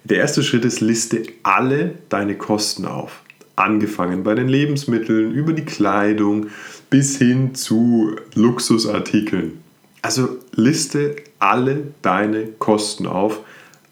Der 0.05 0.19
erste 0.19 0.43
Schritt 0.43 0.65
ist, 0.65 0.81
liste 0.81 1.23
alle 1.43 1.95
deine 2.09 2.37
Kosten 2.37 2.85
auf. 2.87 3.23
Angefangen 3.57 4.23
bei 4.23 4.35
den 4.35 4.49
Lebensmitteln, 4.49 5.33
über 5.33 5.53
die 5.53 5.65
Kleidung 5.65 6.47
bis 6.91 7.19
hin 7.19 7.55
zu 7.55 8.17
Luxusartikeln. 8.35 9.59
Also 10.01 10.39
liste 10.53 11.17
alle 11.39 11.89
deine 12.03 12.47
Kosten 12.59 13.07
auf. 13.07 13.41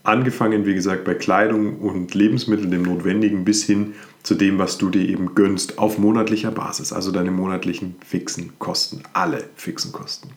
Angefangen, 0.04 0.66
wie 0.66 0.74
gesagt, 0.74 1.04
bei 1.04 1.14
Kleidung 1.14 1.78
und 1.80 2.14
Lebensmitteln, 2.14 2.70
dem 2.70 2.82
Notwendigen, 2.82 3.44
bis 3.44 3.64
hin 3.64 3.94
zu 4.22 4.34
dem, 4.34 4.58
was 4.58 4.78
du 4.78 4.88
dir 4.88 5.08
eben 5.08 5.34
gönnst, 5.34 5.78
auf 5.78 5.98
monatlicher 5.98 6.52
Basis. 6.52 6.92
Also 6.92 7.10
deine 7.10 7.32
monatlichen 7.32 7.96
fixen 8.04 8.52
Kosten. 8.58 9.02
Alle 9.12 9.44
fixen 9.56 9.92
Kosten. 9.92 10.30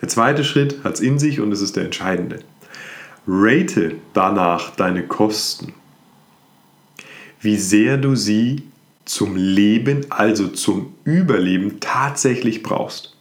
Der 0.00 0.08
zweite 0.08 0.44
Schritt 0.44 0.84
hat 0.84 0.94
es 0.94 1.00
in 1.00 1.18
sich 1.18 1.40
und 1.40 1.52
es 1.52 1.60
ist 1.60 1.76
der 1.76 1.84
entscheidende. 1.84 2.40
Rate 3.26 3.96
danach 4.12 4.76
deine 4.76 5.06
Kosten 5.06 5.74
wie 7.46 7.56
sehr 7.56 7.96
du 7.96 8.16
sie 8.16 8.62
zum 9.04 9.36
Leben, 9.36 10.06
also 10.10 10.48
zum 10.48 10.94
Überleben 11.04 11.78
tatsächlich 11.80 12.62
brauchst. 12.62 13.16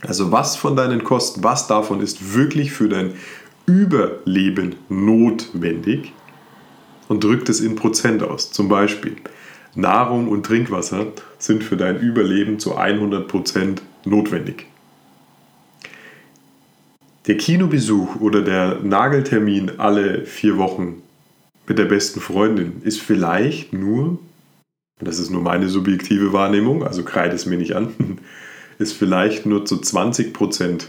Also 0.00 0.32
was 0.32 0.56
von 0.56 0.76
deinen 0.76 1.04
Kosten, 1.04 1.44
was 1.44 1.66
davon 1.66 2.00
ist 2.00 2.34
wirklich 2.34 2.72
für 2.72 2.88
dein 2.88 3.12
Überleben 3.66 4.74
notwendig 4.88 6.12
und 7.08 7.22
drückt 7.22 7.48
es 7.48 7.60
in 7.60 7.76
Prozent 7.76 8.22
aus. 8.22 8.50
Zum 8.50 8.68
Beispiel 8.68 9.16
Nahrung 9.76 10.26
und 10.26 10.44
Trinkwasser 10.44 11.06
sind 11.38 11.62
für 11.62 11.76
dein 11.76 12.00
Überleben 12.00 12.58
zu 12.58 12.76
100 12.76 13.28
Prozent 13.28 13.82
notwendig. 14.04 14.66
Der 17.26 17.36
Kinobesuch 17.36 18.16
oder 18.16 18.42
der 18.42 18.80
Nageltermin 18.82 19.78
alle 19.78 20.24
vier 20.24 20.56
Wochen 20.56 21.02
mit 21.66 21.78
der 21.78 21.84
besten 21.84 22.20
Freundin 22.20 22.80
ist 22.82 23.00
vielleicht 23.00 23.72
nur, 23.72 24.18
das 25.00 25.18
ist 25.18 25.30
nur 25.30 25.42
meine 25.42 25.68
subjektive 25.68 26.32
Wahrnehmung, 26.32 26.82
also 26.82 27.04
kreide 27.04 27.34
es 27.34 27.46
mir 27.46 27.58
nicht 27.58 27.76
an, 27.76 27.92
ist 28.78 28.94
vielleicht 28.94 29.44
nur 29.44 29.66
zu 29.66 29.76
20% 29.76 30.86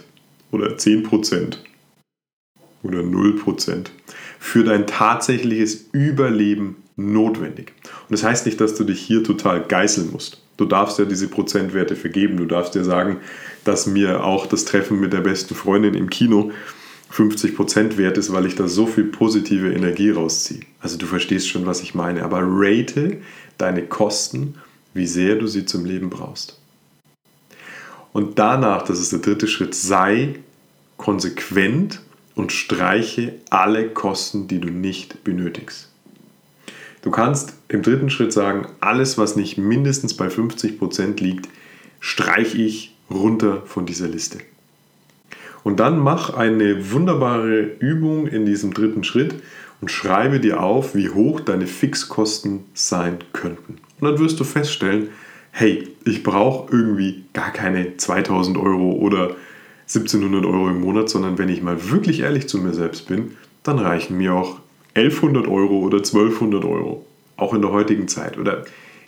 oder 0.52 0.76
10% 0.76 1.58
oder 2.84 3.00
0% 3.00 3.88
für 4.40 4.64
dein 4.64 4.88
tatsächliches 4.88 5.90
Überleben 5.92 6.78
notwendig. 6.96 7.74
Und 7.84 8.12
das 8.12 8.24
heißt 8.24 8.46
nicht, 8.46 8.60
dass 8.60 8.76
du 8.76 8.86
dich 8.86 9.02
hier 9.02 9.24
total 9.24 9.64
geißeln 9.64 10.12
musst. 10.12 10.41
Du 10.58 10.66
darfst 10.66 11.00
ja 11.00 11.06
diese 11.06 11.28
Prozentwerte 11.28 11.96
vergeben. 11.96 12.38
Du 12.38 12.46
darfst 12.46 12.76
dir 12.76 12.84
sagen, 12.84 13.18
dass 13.64 13.88
mir 13.88 14.24
auch 14.24 14.46
das 14.46 14.66
Treffen 14.66 15.00
mit 15.00 15.14
der 15.14 15.22
besten 15.22 15.56
Freundin 15.56 15.94
im 15.94 16.10
Kino 16.10 16.52
50% 17.12 17.98
wert 17.98 18.18
ist, 18.18 18.32
weil 18.32 18.46
ich 18.46 18.56
da 18.56 18.68
so 18.68 18.86
viel 18.86 19.06
positive 19.06 19.74
Energie 19.74 20.12
rausziehe. 20.12 20.62
Also 20.80 20.98
du 20.98 21.06
verstehst 21.06 21.50
schon, 21.50 21.66
was 21.66 21.82
ich 21.82 21.94
meine. 21.94 22.24
Aber 22.24 22.40
rate 22.44 23.18
deine 23.58 23.84
Kosten, 23.84 24.56
wie 24.94 25.08
sehr 25.08 25.36
du 25.36 25.48
sie 25.48 25.66
zum 25.66 25.86
Leben 25.86 26.10
brauchst. 26.10 26.58
Und 28.14 28.40
danach, 28.40 28.84
das 28.84 29.00
ist 29.00 29.12
der 29.12 29.20
dritte 29.20 29.48
Schritt, 29.48 29.74
sei 29.74 30.36
konsequent 30.98 32.02
und 32.36 32.52
streiche 32.52 33.36
alle 33.50 33.90
Kosten, 33.90 34.48
die 34.48 34.60
du 34.60 34.70
nicht 34.70 35.24
benötigst. 35.24 35.91
Du 37.02 37.10
kannst 37.10 37.54
im 37.68 37.82
dritten 37.82 38.10
Schritt 38.10 38.32
sagen, 38.32 38.68
alles, 38.80 39.18
was 39.18 39.36
nicht 39.36 39.58
mindestens 39.58 40.16
bei 40.16 40.28
50% 40.28 41.22
liegt, 41.22 41.50
streiche 42.00 42.58
ich 42.58 42.96
runter 43.10 43.64
von 43.66 43.86
dieser 43.86 44.08
Liste. 44.08 44.40
Und 45.64 45.80
dann 45.80 46.00
mach 46.00 46.34
eine 46.34 46.92
wunderbare 46.92 47.62
Übung 47.80 48.28
in 48.28 48.46
diesem 48.46 48.74
dritten 48.74 49.04
Schritt 49.04 49.36
und 49.80 49.90
schreibe 49.90 50.40
dir 50.40 50.62
auf, 50.62 50.96
wie 50.96 51.10
hoch 51.10 51.40
deine 51.40 51.68
Fixkosten 51.68 52.66
sein 52.74 53.20
könnten. 53.34 53.78
Und 54.00 54.08
dann 54.08 54.20
wirst 54.20 54.40
du 54.40 54.44
feststellen, 54.44 55.10
hey, 55.52 55.88
ich 56.06 56.24
brauche 56.24 56.72
irgendwie 56.72 57.26
gar 57.34 57.52
keine 57.52 57.98
2000 57.98 58.58
Euro 58.58 58.94
oder 58.94 59.36
1700 59.82 60.46
Euro 60.46 60.70
im 60.70 60.82
Monat, 60.82 61.10
sondern 61.10 61.38
wenn 61.38 61.50
ich 61.50 61.62
mal 61.62 61.92
wirklich 61.92 62.22
ehrlich 62.22 62.48
zu 62.48 62.58
mir 62.60 62.74
selbst 62.74 63.08
bin, 63.08 63.32
dann 63.64 63.78
reichen 63.78 64.18
mir 64.18 64.34
auch 64.34 64.61
1100 64.96 65.48
Euro 65.48 65.80
oder 65.80 65.98
1200 65.98 66.66
Euro. 66.66 67.06
Auch 67.38 67.54
in 67.54 67.62
der 67.62 67.72
heutigen 67.72 68.08
Zeit. 68.08 68.38
Oder 68.38 68.66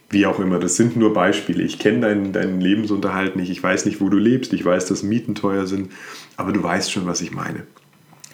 wie 0.09 0.25
auch 0.25 0.39
immer, 0.39 0.59
das 0.59 0.75
sind 0.75 0.95
nur 0.95 1.13
Beispiele. 1.13 1.63
Ich 1.63 1.79
kenne 1.79 2.01
deinen, 2.01 2.31
deinen 2.31 2.61
Lebensunterhalt 2.61 3.35
nicht, 3.35 3.49
ich 3.49 3.61
weiß 3.61 3.85
nicht, 3.85 3.99
wo 3.99 4.09
du 4.09 4.17
lebst, 4.17 4.53
ich 4.53 4.63
weiß, 4.63 4.85
dass 4.85 5.03
Mieten 5.03 5.35
teuer 5.35 5.65
sind, 5.65 5.91
aber 6.37 6.51
du 6.51 6.61
weißt 6.63 6.91
schon, 6.91 7.05
was 7.05 7.21
ich 7.21 7.31
meine. 7.31 7.63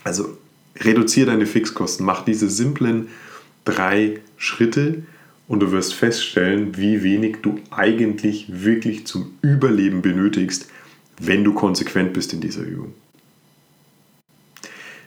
Also 0.03 0.37
reduziere 0.77 1.27
deine 1.27 1.45
Fixkosten, 1.45 2.05
mach 2.05 2.23
diese 2.23 2.49
simplen 2.49 3.07
drei 3.65 4.19
Schritte 4.37 5.03
und 5.47 5.61
du 5.61 5.71
wirst 5.71 5.93
feststellen, 5.93 6.77
wie 6.77 7.03
wenig 7.03 7.37
du 7.41 7.59
eigentlich 7.71 8.45
wirklich 8.49 9.07
zum 9.07 9.33
Überleben 9.41 10.01
benötigst, 10.01 10.69
wenn 11.19 11.43
du 11.43 11.53
konsequent 11.53 12.13
bist 12.13 12.33
in 12.33 12.41
dieser 12.41 12.61
Übung. 12.61 12.93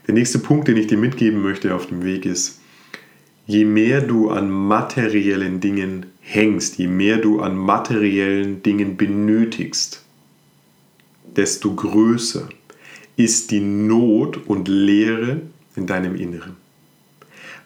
Der 0.06 0.14
nächste 0.14 0.38
Punkt, 0.38 0.68
den 0.68 0.76
ich 0.76 0.88
dir 0.88 0.98
mitgeben 0.98 1.42
möchte 1.42 1.74
auf 1.74 1.86
dem 1.86 2.02
Weg 2.02 2.26
ist, 2.26 2.60
je 3.46 3.64
mehr 3.64 4.00
du 4.00 4.30
an 4.30 4.50
materiellen 4.50 5.60
Dingen 5.60 6.06
hängst, 6.20 6.78
je 6.78 6.88
mehr 6.88 7.18
du 7.18 7.40
an 7.40 7.56
materiellen 7.56 8.62
Dingen 8.62 8.96
benötigst, 8.96 10.04
desto 11.36 11.74
größer 11.74 12.48
ist 13.16 13.50
die 13.50 13.60
Not 13.60 14.38
und 14.46 14.68
Leere 14.68 15.42
in 15.76 15.86
deinem 15.86 16.16
Inneren. 16.16 16.56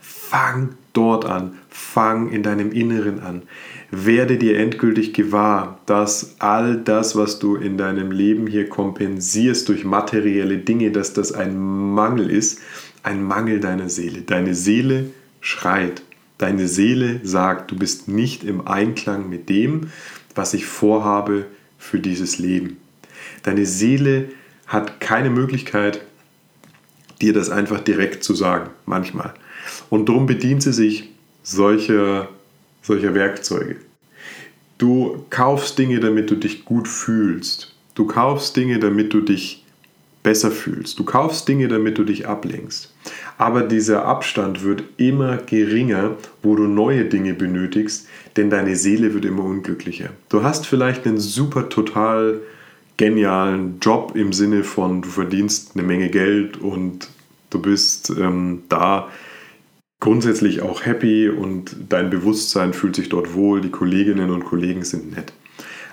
Fang 0.00 0.74
dort 0.92 1.24
an, 1.24 1.56
fang 1.68 2.30
in 2.30 2.42
deinem 2.42 2.72
Inneren 2.72 3.20
an. 3.20 3.42
Werde 3.90 4.36
dir 4.36 4.58
endgültig 4.58 5.12
gewahr, 5.12 5.80
dass 5.86 6.36
all 6.40 6.76
das, 6.76 7.16
was 7.16 7.38
du 7.38 7.56
in 7.56 7.78
deinem 7.78 8.10
Leben 8.10 8.46
hier 8.46 8.68
kompensierst 8.68 9.68
durch 9.68 9.84
materielle 9.84 10.58
Dinge, 10.58 10.90
dass 10.90 11.12
das 11.12 11.32
ein 11.32 11.58
Mangel 11.58 12.30
ist, 12.30 12.60
ein 13.02 13.22
Mangel 13.22 13.60
deiner 13.60 13.88
Seele. 13.88 14.22
Deine 14.22 14.54
Seele 14.54 15.10
schreit. 15.40 16.02
Deine 16.38 16.68
Seele 16.68 17.20
sagt, 17.22 17.70
du 17.70 17.76
bist 17.76 18.08
nicht 18.08 18.44
im 18.44 18.66
Einklang 18.66 19.28
mit 19.28 19.48
dem, 19.48 19.90
was 20.34 20.52
ich 20.52 20.66
vorhabe 20.66 21.46
für 21.78 22.00
dieses 22.00 22.38
Leben. 22.38 22.78
Deine 23.42 23.64
Seele 23.64 24.28
hat 24.66 25.00
keine 25.00 25.30
Möglichkeit, 25.30 26.02
dir 27.20 27.32
das 27.32 27.48
einfach 27.48 27.80
direkt 27.80 28.24
zu 28.24 28.34
sagen, 28.34 28.70
manchmal. 28.84 29.32
Und 29.88 30.08
darum 30.08 30.26
bedient 30.26 30.62
sie 30.62 30.72
sich 30.72 31.10
solcher, 31.42 32.28
solcher 32.86 33.14
Werkzeuge. 33.14 33.76
Du 34.78 35.24
kaufst 35.30 35.78
Dinge, 35.78 36.00
damit 36.00 36.30
du 36.30 36.36
dich 36.36 36.64
gut 36.64 36.86
fühlst. 36.86 37.74
Du 37.94 38.06
kaufst 38.06 38.56
Dinge, 38.56 38.78
damit 38.78 39.12
du 39.12 39.20
dich 39.20 39.64
besser 40.22 40.50
fühlst. 40.50 40.98
Du 40.98 41.04
kaufst 41.04 41.48
Dinge, 41.48 41.68
damit 41.68 41.98
du 41.98 42.04
dich 42.04 42.26
ablenkst. 42.26 42.92
Aber 43.38 43.62
dieser 43.62 44.04
Abstand 44.04 44.62
wird 44.64 44.82
immer 44.96 45.36
geringer, 45.36 46.16
wo 46.42 46.56
du 46.56 46.64
neue 46.64 47.04
Dinge 47.04 47.32
benötigst, 47.32 48.08
denn 48.36 48.50
deine 48.50 48.76
Seele 48.76 49.14
wird 49.14 49.24
immer 49.24 49.44
unglücklicher. 49.44 50.10
Du 50.28 50.42
hast 50.42 50.66
vielleicht 50.66 51.06
einen 51.06 51.18
super 51.18 51.68
total 51.68 52.40
genialen 52.96 53.78
Job 53.80 54.12
im 54.14 54.32
Sinne 54.32 54.64
von, 54.64 55.02
du 55.02 55.08
verdienst 55.08 55.72
eine 55.74 55.86
Menge 55.86 56.08
Geld 56.08 56.56
und 56.56 57.08
du 57.50 57.60
bist 57.60 58.10
ähm, 58.10 58.62
da 58.68 59.08
grundsätzlich 60.06 60.62
auch 60.62 60.86
happy 60.86 61.28
und 61.28 61.74
dein 61.88 62.10
Bewusstsein 62.10 62.74
fühlt 62.74 62.94
sich 62.94 63.08
dort 63.08 63.34
wohl, 63.34 63.60
die 63.60 63.70
Kolleginnen 63.70 64.30
und 64.30 64.44
Kollegen 64.44 64.84
sind 64.84 65.16
nett. 65.16 65.32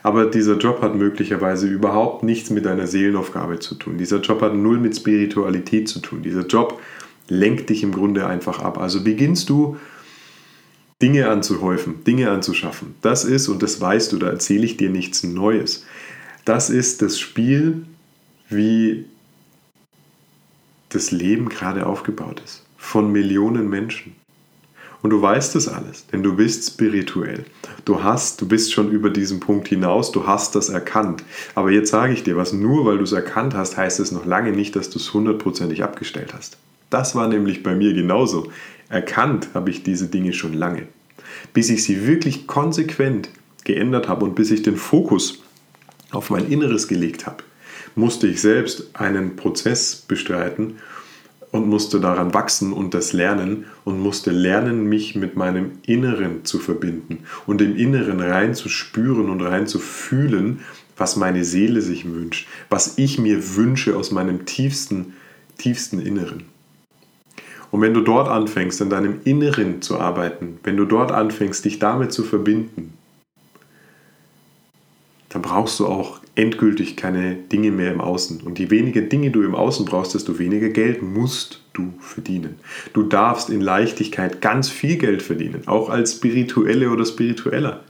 Aber 0.04 0.28
dieser 0.28 0.56
Job 0.58 0.84
hat 0.84 0.93
möglicherweise 0.93 1.65
überhaupt 1.65 2.21
nichts 2.21 2.52
mit 2.52 2.67
deiner 2.67 2.86
Seelenaufgabe 2.86 3.58
zu 3.58 3.73
tun. 3.73 3.97
Dieser 3.97 4.21
Job 4.21 4.43
hat 4.43 4.54
null 4.54 4.78
mit 4.78 4.95
Spiritualität 4.95 5.89
zu 5.89 5.97
tun. 5.97 6.21
Dieser 6.21 6.45
Job 6.45 6.80
lenkt 7.28 7.71
dich 7.71 7.82
im 7.82 7.91
Grunde 7.91 8.28
einfach 8.28 8.60
ab. 8.60 8.78
Also 8.78 9.04
beginnst 9.04 9.49
du 9.49 9.78
Dinge 11.02 11.28
anzuhäufen, 11.28 12.04
Dinge 12.04 12.30
anzuschaffen. 12.30 12.93
Das 13.02 13.26
ist, 13.26 13.47
und 13.47 13.63
das 13.63 13.82
weißt 13.82 14.12
du, 14.12 14.17
da 14.17 14.30
erzähle 14.30 14.65
ich 14.65 14.78
dir 14.78 14.91
nichts 14.91 15.23
Neues. 15.23 15.88
Das 16.45 16.69
ist 16.69 17.02
das 17.02 17.17
Spiel, 17.17 17.82
wie 18.47 19.06
das 20.89 21.10
Leben 21.10 21.49
gerade 21.49 21.88
aufgebaut 21.88 22.43
ist. 22.45 22.62
Von 22.86 23.12
Millionen 23.13 23.69
Menschen. 23.69 24.13
Und 25.02 25.10
du 25.12 25.22
weißt 25.22 25.56
das 25.56 25.67
alles, 25.67 26.06
denn 26.08 26.22
du 26.22 26.36
bist 26.36 26.69
spirituell. 26.69 27.46
Du 27.86 28.04
hast, 28.04 28.41
du 28.41 28.48
bist 28.48 28.74
schon 28.74 28.91
über 28.91 29.10
diesen 29.10 29.39
Punkt 29.39 29.69
hinaus, 29.69 30.12
du 30.12 30.28
hast 30.28 30.54
das 30.56 30.67
erkannt. 30.69 31.24
Aber 31.56 31.72
jetzt 31.72 31.91
sage 31.91 32.13
ich 32.13 32.24
dir 32.24 32.36
was, 32.36 32.52
nur 32.52 32.86
weil 32.86 32.98
du 32.98 33.04
es 33.04 33.13
erkannt 33.13 33.54
hast, 33.56 33.78
heißt 33.78 34.00
es 34.00 34.12
noch 34.12 34.26
lange 34.26 34.52
nicht, 34.52 34.76
dass 34.76 34.89
du 34.89 35.00
es 35.00 35.13
hundertprozentig 35.13 35.82
abgestellt 35.82 36.34
hast. 36.34 36.58
Das 36.89 37.15
war 37.15 37.28
nämlich 37.30 37.63
bei 37.63 37.74
mir 37.74 37.93
genauso. 37.93 38.52
Erkannt 38.89 39.48
habe 39.54 39.72
ich 39.72 39.84
diese 39.84 40.08
Dinge 40.08 40.34
schon 40.34 40.54
lange. 40.54 40.88
bis 41.54 41.69
ich 41.69 41.84
sie 41.84 42.08
wirklich 42.08 42.48
konsequent 42.48 43.30
geändert 43.63 44.08
habe 44.08 44.26
und 44.26 44.36
bis 44.36 44.52
ich 44.52 44.62
den 44.62 44.78
Fokus 44.78 45.41
auf 46.12 46.30
mein 46.30 46.50
Inneres 46.50 46.88
gelegt 46.88 47.26
habe, 47.26 47.43
musste 47.96 48.28
ich 48.28 48.41
selbst 48.41 48.96
einen 48.96 49.36
Prozess 49.36 49.96
bestreiten 49.96 50.76
und 51.54 51.70
musste 51.70 52.00
daran 52.00 52.34
wachsen 52.34 52.74
und 52.74 52.96
das 52.96 53.13
lernen 53.13 53.66
und 53.86 54.00
musste 54.00 54.32
lernen, 54.32 54.86
mich 54.89 55.16
mit 55.16 55.36
meinem 55.36 55.74
Inneren 55.86 56.44
zu 56.46 56.58
verbinden 56.58 57.20
und 57.46 57.62
im 57.62 57.78
Inneren 57.78 58.20
rein 58.20 58.56
zu 58.56 58.70
spüren 58.70 59.30
und 59.30 59.39
rein 59.39 59.68
zu 59.68 59.78
fühlen, 59.78 60.62
was 60.98 61.16
meine 61.16 61.46
Seele 61.46 61.82
sich 61.82 62.12
wünscht, 62.12 62.48
was 62.70 62.98
ich 62.98 63.20
mir 63.20 63.56
wünsche 63.56 63.96
aus 63.96 64.10
meinem 64.10 64.46
tiefsten, 64.46 65.13
tiefsten 65.60 66.02
Inneren. 66.02 66.46
Und 67.70 67.82
wenn 67.82 67.94
du 67.94 68.02
dort 68.02 68.30
anfängst, 68.30 68.82
in 68.82 68.89
deinem 68.89 69.22
Inneren 69.24 69.84
zu 69.84 70.00
arbeiten, 70.00 70.58
wenn 70.63 70.76
du 70.76 70.86
dort 70.86 71.12
anfängst, 71.12 71.63
dich 71.66 71.78
damit 71.78 72.12
zu 72.12 72.24
verbinden, 72.24 72.98
dann 75.30 75.44
brauchst 75.44 75.80
du 75.80 75.86
auch 75.86 76.20
endgültig 76.36 76.96
keine 76.96 77.36
Dinge 77.36 77.72
mehr 77.72 77.91
im 77.91 78.02
Außen. 78.02 78.41
Und 78.41 78.58
je 78.58 78.69
weniger 78.72 79.02
Dinge 79.02 79.32
du 79.32 79.43
im 79.43 79.56
Außen 79.56 79.86
brauchst, 79.86 80.15
desto 80.15 80.39
weniger 80.39 80.69
Geld 80.69 81.02
musst 81.02 81.62
du 81.74 81.93
verdienen. 82.00 82.56
Du 82.93 83.04
darfst 83.04 83.50
in 83.50 83.62
Leichtigkeit 83.62 84.41
ganz 84.41 84.69
viel 84.69 84.98
Geld 84.98 85.22
verdienen, 85.22 85.63
auch 85.67 85.89
als 85.89 86.13
Spirituelle 86.13 86.89
oder 86.89 87.06
Spiritueller. 87.06 87.82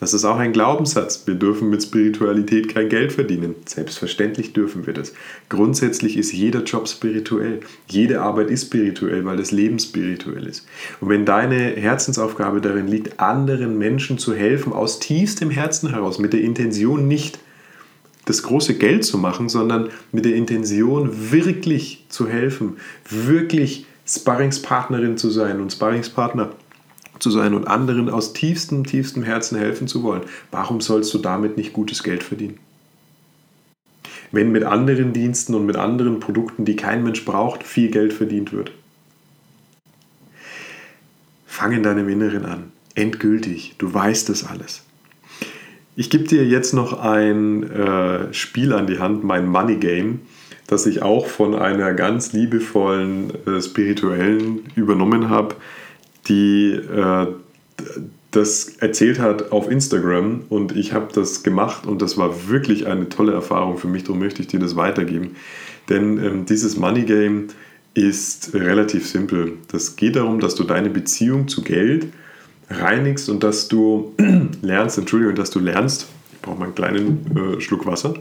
Das 0.00 0.14
ist 0.14 0.24
auch 0.24 0.36
ein 0.36 0.52
Glaubenssatz. 0.52 1.26
Wir 1.26 1.34
dürfen 1.34 1.70
mit 1.70 1.82
Spiritualität 1.82 2.72
kein 2.72 2.88
Geld 2.88 3.12
verdienen. 3.12 3.54
Selbstverständlich 3.66 4.52
dürfen 4.52 4.86
wir 4.86 4.94
das. 4.94 5.12
Grundsätzlich 5.48 6.16
ist 6.16 6.32
jeder 6.32 6.62
Job 6.62 6.88
spirituell. 6.88 7.60
Jede 7.88 8.22
Arbeit 8.22 8.50
ist 8.50 8.66
spirituell, 8.66 9.24
weil 9.24 9.36
das 9.36 9.52
Leben 9.52 9.78
spirituell 9.78 10.46
ist. 10.46 10.66
Und 11.00 11.08
wenn 11.08 11.24
deine 11.24 11.72
Herzensaufgabe 11.76 12.60
darin 12.60 12.88
liegt, 12.88 13.20
anderen 13.20 13.76
Menschen 13.76 14.18
zu 14.18 14.34
helfen, 14.34 14.72
aus 14.72 14.98
tiefstem 14.98 15.50
Herzen 15.50 15.90
heraus, 15.90 16.18
mit 16.18 16.32
der 16.32 16.40
Intention 16.40 17.08
nicht 17.08 17.38
das 18.26 18.42
große 18.42 18.74
Geld 18.74 19.04
zu 19.04 19.16
machen, 19.16 19.48
sondern 19.48 19.88
mit 20.12 20.26
der 20.26 20.34
Intention 20.34 21.30
wirklich 21.30 22.04
zu 22.08 22.28
helfen, 22.28 22.76
wirklich 23.08 23.86
Sparringspartnerin 24.06 25.16
zu 25.16 25.30
sein 25.30 25.60
und 25.60 25.72
Sparringspartner 25.72 26.50
zu 27.18 27.30
sein 27.30 27.54
und 27.54 27.66
anderen 27.66 28.10
aus 28.10 28.34
tiefstem, 28.34 28.84
tiefstem 28.84 29.22
Herzen 29.22 29.56
helfen 29.56 29.88
zu 29.88 30.02
wollen, 30.02 30.22
warum 30.50 30.80
sollst 30.80 31.14
du 31.14 31.18
damit 31.18 31.56
nicht 31.56 31.72
gutes 31.72 32.02
Geld 32.02 32.22
verdienen? 32.22 32.58
Wenn 34.32 34.52
mit 34.52 34.64
anderen 34.64 35.12
Diensten 35.12 35.54
und 35.54 35.64
mit 35.64 35.76
anderen 35.76 36.20
Produkten, 36.20 36.64
die 36.64 36.76
kein 36.76 37.04
Mensch 37.04 37.24
braucht, 37.24 37.62
viel 37.62 37.90
Geld 37.90 38.12
verdient 38.12 38.52
wird. 38.52 38.72
Fang 41.46 41.72
in 41.72 41.84
deinem 41.84 42.08
Inneren 42.08 42.44
an. 42.44 42.72
Endgültig. 42.96 43.76
Du 43.78 43.94
weißt 43.94 44.28
das 44.28 44.44
alles. 44.44 44.85
Ich 45.96 46.10
gebe 46.10 46.24
dir 46.24 46.44
jetzt 46.44 46.74
noch 46.74 47.00
ein 47.00 47.62
äh, 47.70 48.32
Spiel 48.32 48.72
an 48.72 48.86
die 48.86 48.98
Hand, 48.98 49.24
mein 49.24 49.46
Money 49.48 49.76
Game, 49.76 50.20
das 50.66 50.86
ich 50.86 51.02
auch 51.02 51.26
von 51.26 51.54
einer 51.54 51.94
ganz 51.94 52.32
liebevollen 52.32 53.32
äh, 53.46 53.60
Spirituellen 53.60 54.60
übernommen 54.76 55.30
habe 55.30 55.56
die 56.28 56.72
äh, 56.72 57.26
das 58.30 58.76
erzählt 58.80 59.18
hat 59.18 59.52
auf 59.52 59.70
Instagram 59.70 60.42
und 60.48 60.76
ich 60.76 60.92
habe 60.92 61.08
das 61.14 61.42
gemacht 61.42 61.86
und 61.86 62.02
das 62.02 62.18
war 62.18 62.48
wirklich 62.48 62.86
eine 62.86 63.08
tolle 63.08 63.32
Erfahrung 63.32 63.78
für 63.78 63.88
mich, 63.88 64.04
darum 64.04 64.18
möchte 64.18 64.42
ich 64.42 64.48
dir 64.48 64.60
das 64.60 64.76
weitergeben. 64.76 65.36
Denn 65.88 66.22
ähm, 66.22 66.44
dieses 66.44 66.76
Money 66.76 67.02
Game 67.02 67.46
ist 67.94 68.52
relativ 68.52 69.08
simpel. 69.08 69.54
Das 69.68 69.96
geht 69.96 70.16
darum, 70.16 70.40
dass 70.40 70.54
du 70.54 70.64
deine 70.64 70.90
Beziehung 70.90 71.48
zu 71.48 71.62
Geld 71.62 72.08
reinigst 72.70 73.28
und 73.28 73.42
dass 73.42 73.68
du 73.68 74.14
lernst, 74.62 74.98
Entschuldigung, 74.98 75.34
dass 75.34 75.50
du 75.50 75.60
lernst, 75.60 76.06
ich 76.32 76.40
brauche 76.40 76.58
mal 76.58 76.66
einen 76.66 76.74
kleinen 76.74 77.56
äh, 77.56 77.60
Schluck 77.60 77.86
Wasser, 77.86 78.14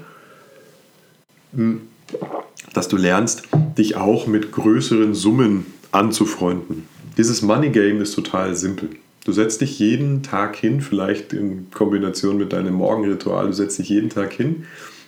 hm. 1.55 1.81
dass 2.73 2.88
du 2.88 2.97
lernst, 2.97 3.43
dich 3.77 3.95
auch 3.95 4.27
mit 4.27 4.51
größeren 4.51 5.13
Summen 5.13 5.65
anzufreunden. 5.91 6.88
Dieses 7.17 7.41
Money 7.41 7.69
Game 7.69 8.01
ist 8.01 8.13
total 8.13 8.55
simpel. 8.55 8.89
Du 9.23 9.31
setzt 9.31 9.62
dich 9.62 9.79
jeden 9.79 10.21
Tag 10.21 10.55
hin, 10.55 10.81
vielleicht 10.81 11.34
in 11.34 11.71
Kombination 11.71 12.38
mit 12.38 12.53
deinem 12.53 12.75
Morgenritual, 12.75 13.47
du 13.47 13.53
setzt 13.53 13.79
dich 13.79 13.89
jeden 13.89 14.10
Tag 14.10 14.34
hin, 14.34 14.65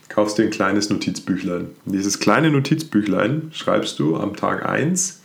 kaufst 0.09 0.39
dir 0.39 0.43
ein 0.43 0.49
kleines 0.49 0.89
Notizbüchlein. 0.89 1.67
Und 1.85 1.91
dieses 1.93 2.19
kleine 2.19 2.49
Notizbüchlein 2.49 3.51
schreibst 3.51 3.99
du 3.99 4.15
am 4.15 4.35
Tag 4.35 4.67
1 4.67 5.21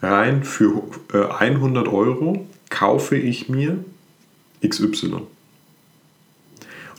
rein 0.00 0.44
für 0.44 0.84
100 1.12 1.86
äh, 1.86 1.90
Euro 1.90 2.47
kaufe 2.70 3.16
ich 3.16 3.48
mir 3.48 3.84
XY. 4.66 5.12
Und 5.12 5.28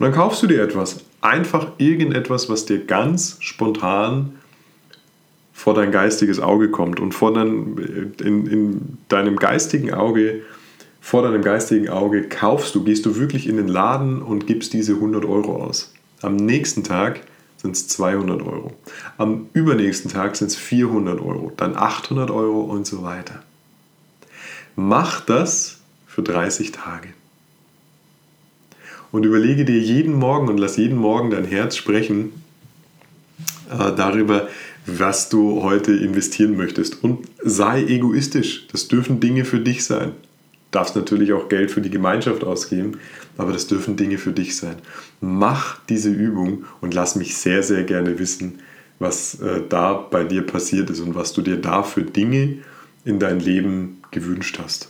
dann 0.06 0.12
kaufst 0.14 0.42
du 0.42 0.48
dir 0.48 0.62
etwas, 0.62 1.04
einfach 1.22 1.74
irgendetwas, 1.78 2.50
was 2.50 2.66
dir 2.66 2.86
ganz 2.86 3.38
spontan 3.42 4.40
vor 5.54 5.74
dein 5.74 5.92
geistiges 5.92 6.40
Auge 6.40 6.72
kommt 6.72 7.02
und 7.02 7.14
vor 7.14 7.34
dein, 7.34 8.16
in, 8.24 8.48
in 8.48 8.98
deinem 9.10 9.36
geistigen 9.36 9.94
Auge, 9.94 10.44
vor 11.02 11.22
deinem 11.22 11.42
geistigen 11.42 11.90
Auge 11.90 12.30
kaufst 12.30 12.76
du, 12.76 12.84
gehst 12.84 13.06
du 13.06 13.18
wirklich 13.18 13.48
in 13.48 13.58
den 13.58 13.68
Laden 13.68 14.22
und 14.22 14.48
gibst 14.48 14.72
diese 14.72 14.94
100 14.94 15.26
Euro 15.26 15.62
aus. 15.62 15.94
Am 16.22 16.38
nächsten 16.38 16.86
Tag 16.86 17.22
sind 17.58 17.76
es 17.76 17.90
200 17.90 18.42
Euro. 18.42 18.72
Am 19.18 19.48
übernächsten 19.52 20.10
Tag 20.10 20.38
sind 20.38 20.48
es 20.48 20.56
400 20.56 21.20
Euro, 21.20 21.52
dann 21.58 21.76
800 21.76 22.32
Euro 22.32 22.62
und 22.62 22.88
so 22.88 23.04
weiter. 23.04 23.44
Mach 24.82 25.20
das 25.20 25.82
für 26.08 26.24
30 26.24 26.72
Tage. 26.72 27.10
Und 29.12 29.26
überlege 29.26 29.66
dir 29.66 29.78
jeden 29.78 30.14
Morgen 30.14 30.48
und 30.48 30.58
lass 30.58 30.78
jeden 30.78 30.98
Morgen 30.98 31.32
dein 31.32 31.44
Herz 31.44 31.76
sprechen 31.76 32.32
äh, 33.70 33.94
darüber, 33.94 34.48
was 34.86 35.28
du 35.28 35.64
heute 35.64 35.92
investieren 35.92 36.56
möchtest. 36.56 37.04
Und 37.04 37.28
sei 37.44 37.84
egoistisch. 37.84 38.68
Das 38.72 38.88
dürfen 38.88 39.20
Dinge 39.20 39.44
für 39.44 39.60
dich 39.60 39.84
sein. 39.84 40.12
Du 40.12 40.78
darfst 40.78 40.96
natürlich 40.96 41.34
auch 41.34 41.50
Geld 41.50 41.72
für 41.72 41.82
die 41.82 41.90
Gemeinschaft 41.90 42.46
ausgeben, 42.46 43.00
aber 43.38 43.52
das 43.52 43.68
dürfen 43.68 43.98
Dinge 43.98 44.18
für 44.18 44.32
dich 44.32 44.56
sein. 44.56 44.76
Mach 45.20 45.78
diese 45.90 46.10
Übung 46.10 46.64
und 46.80 46.94
lass 46.94 47.18
mich 47.18 47.36
sehr, 47.36 47.64
sehr 47.64 47.84
gerne 47.84 48.18
wissen, 48.18 48.60
was 48.98 49.42
äh, 49.42 49.62
da 49.68 49.94
bei 49.94 50.24
dir 50.24 50.44
passiert 50.44 50.90
ist 50.90 51.02
und 51.02 51.16
was 51.16 51.34
du 51.34 51.42
dir 51.42 51.58
da 51.58 51.84
für 51.84 52.04
Dinge 52.04 52.60
in 53.10 53.20
dein 53.20 53.40
Leben 53.40 54.02
gewünscht 54.12 54.60
hast. 54.62 54.90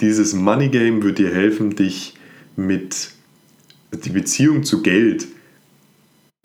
Dieses 0.00 0.34
Money 0.34 0.68
Game 0.68 1.02
wird 1.02 1.18
dir 1.18 1.34
helfen, 1.34 1.74
dich 1.74 2.14
mit 2.54 3.10
die 3.92 4.10
Beziehung 4.10 4.62
zu 4.62 4.82
Geld 4.82 5.26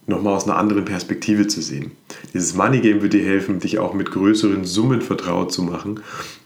nochmal 0.07 0.33
aus 0.33 0.45
einer 0.45 0.57
anderen 0.57 0.85
Perspektive 0.85 1.47
zu 1.47 1.61
sehen. 1.61 1.91
Dieses 2.33 2.55
Money 2.55 2.79
Game 2.79 3.01
wird 3.01 3.13
dir 3.13 3.23
helfen, 3.23 3.59
dich 3.59 3.79
auch 3.79 3.93
mit 3.93 4.11
größeren 4.11 4.65
Summen 4.65 5.01
vertraut 5.01 5.53
zu 5.53 5.61
machen 5.61 6.01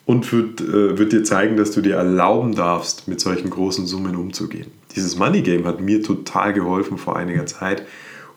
und 0.05 0.31
wird, 0.31 0.61
äh, 0.61 0.97
wird 0.97 1.11
dir 1.11 1.23
zeigen, 1.23 1.57
dass 1.57 1.71
du 1.71 1.81
dir 1.81 1.95
erlauben 1.95 2.55
darfst, 2.55 3.07
mit 3.07 3.19
solchen 3.19 3.49
großen 3.49 3.87
Summen 3.87 4.15
umzugehen. 4.15 4.67
Dieses 4.95 5.17
Money 5.17 5.41
Game 5.41 5.65
hat 5.65 5.81
mir 5.81 6.03
total 6.03 6.53
geholfen 6.53 6.97
vor 6.97 7.15
einiger 7.15 7.45
Zeit, 7.45 7.83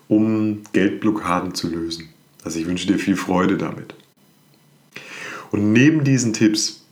um 0.08 0.62
Geldblockaden 0.72 1.54
zu 1.54 1.68
lösen. 1.68 2.08
Also 2.44 2.58
ich 2.58 2.66
wünsche 2.66 2.86
dir 2.86 2.98
viel 2.98 3.16
Freude 3.16 3.56
damit. 3.56 3.94
Und 5.50 5.72
neben 5.72 6.04
diesen 6.04 6.32
Tipps, 6.32 6.84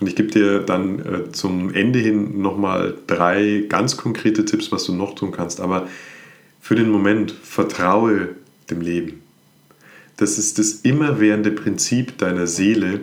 und 0.00 0.06
ich 0.06 0.16
gebe 0.16 0.30
dir 0.30 0.60
dann 0.60 0.98
äh, 0.98 1.32
zum 1.32 1.72
Ende 1.72 1.98
hin 1.98 2.40
nochmal 2.40 2.96
drei 3.06 3.64
ganz 3.68 3.96
konkrete 3.96 4.44
Tipps, 4.44 4.72
was 4.72 4.84
du 4.84 4.94
noch 4.94 5.14
tun 5.14 5.32
kannst, 5.32 5.60
aber 5.60 5.88
für 6.60 6.74
den 6.74 6.90
Moment 6.90 7.32
vertraue 7.32 8.36
dem 8.70 8.80
Leben. 8.80 9.22
Das 10.16 10.38
ist 10.38 10.58
das 10.58 10.72
immerwährende 10.72 11.50
Prinzip 11.50 12.18
deiner 12.18 12.46
Seele, 12.46 13.00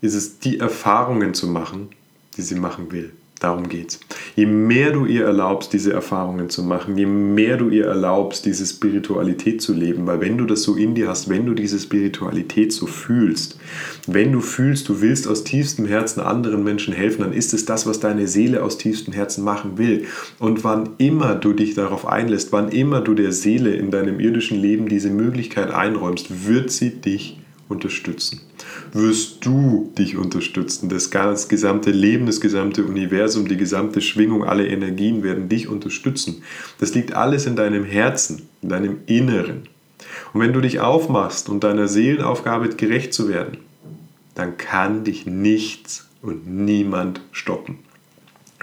ist 0.00 0.14
es, 0.14 0.38
die 0.38 0.58
Erfahrungen 0.58 1.34
zu 1.34 1.48
machen, 1.48 1.88
die 2.36 2.42
sie 2.42 2.54
machen 2.54 2.92
will. 2.92 3.12
Darum 3.40 3.68
geht's. 3.68 3.98
Je 4.36 4.46
mehr 4.46 4.92
du 4.92 5.06
ihr 5.06 5.24
erlaubst, 5.24 5.72
diese 5.72 5.92
Erfahrungen 5.92 6.50
zu 6.50 6.62
machen, 6.62 6.96
je 6.96 7.04
mehr 7.04 7.56
du 7.56 7.68
ihr 7.68 7.86
erlaubst, 7.86 8.46
diese 8.46 8.64
Spiritualität 8.64 9.60
zu 9.60 9.74
leben, 9.74 10.06
weil 10.06 10.20
wenn 10.20 10.38
du 10.38 10.44
das 10.44 10.62
so 10.62 10.76
in 10.76 10.94
dir 10.94 11.08
hast, 11.08 11.28
wenn 11.28 11.44
du 11.44 11.52
diese 11.52 11.80
Spiritualität 11.80 12.72
so 12.72 12.86
fühlst, 12.86 13.58
wenn 14.06 14.32
du 14.32 14.40
fühlst, 14.40 14.88
du 14.88 15.00
willst 15.00 15.26
aus 15.26 15.42
tiefstem 15.42 15.86
Herzen 15.86 16.20
anderen 16.20 16.62
Menschen 16.62 16.94
helfen, 16.94 17.22
dann 17.22 17.32
ist 17.32 17.52
es 17.54 17.64
das, 17.64 17.86
was 17.86 17.98
deine 17.98 18.28
Seele 18.28 18.62
aus 18.62 18.78
tiefstem 18.78 19.12
Herzen 19.12 19.42
machen 19.42 19.78
will. 19.78 20.06
Und 20.38 20.62
wann 20.62 20.90
immer 20.98 21.34
du 21.34 21.52
dich 21.52 21.74
darauf 21.74 22.06
einlässt, 22.06 22.52
wann 22.52 22.68
immer 22.68 23.00
du 23.00 23.14
der 23.14 23.32
Seele 23.32 23.74
in 23.74 23.90
deinem 23.90 24.20
irdischen 24.20 24.58
Leben 24.58 24.88
diese 24.88 25.10
Möglichkeit 25.10 25.72
einräumst, 25.72 26.46
wird 26.46 26.70
sie 26.70 26.90
dich 26.90 27.40
unterstützen 27.68 28.40
wirst 28.94 29.44
du 29.44 29.92
dich 29.98 30.16
unterstützen. 30.16 30.88
Das, 30.88 31.10
gesamte 31.48 31.90
Leben, 31.90 32.26
das 32.26 32.40
gesamte 32.40 32.84
Universum, 32.84 33.48
die 33.48 33.56
gesamte 33.56 34.00
Schwingung, 34.00 34.44
alle 34.44 34.66
Energien 34.66 35.22
werden 35.22 35.48
dich 35.48 35.68
unterstützen. 35.68 36.42
Das 36.78 36.94
liegt 36.94 37.12
alles 37.12 37.46
in 37.46 37.56
deinem 37.56 37.84
Herzen, 37.84 38.48
in 38.62 38.68
deinem 38.68 38.98
Inneren. 39.06 39.68
Und 40.32 40.40
wenn 40.40 40.52
du 40.52 40.60
dich 40.60 40.80
aufmachst 40.80 41.48
und 41.48 41.64
deiner 41.64 41.88
Seelenaufgabe 41.88 42.68
gerecht 42.68 43.12
zu 43.12 43.28
werden, 43.28 43.58
dann 44.36 44.56
kann 44.56 45.04
dich 45.04 45.26
nichts 45.26 46.06
und 46.22 46.46
niemand 46.46 47.20
stoppen. 47.32 47.80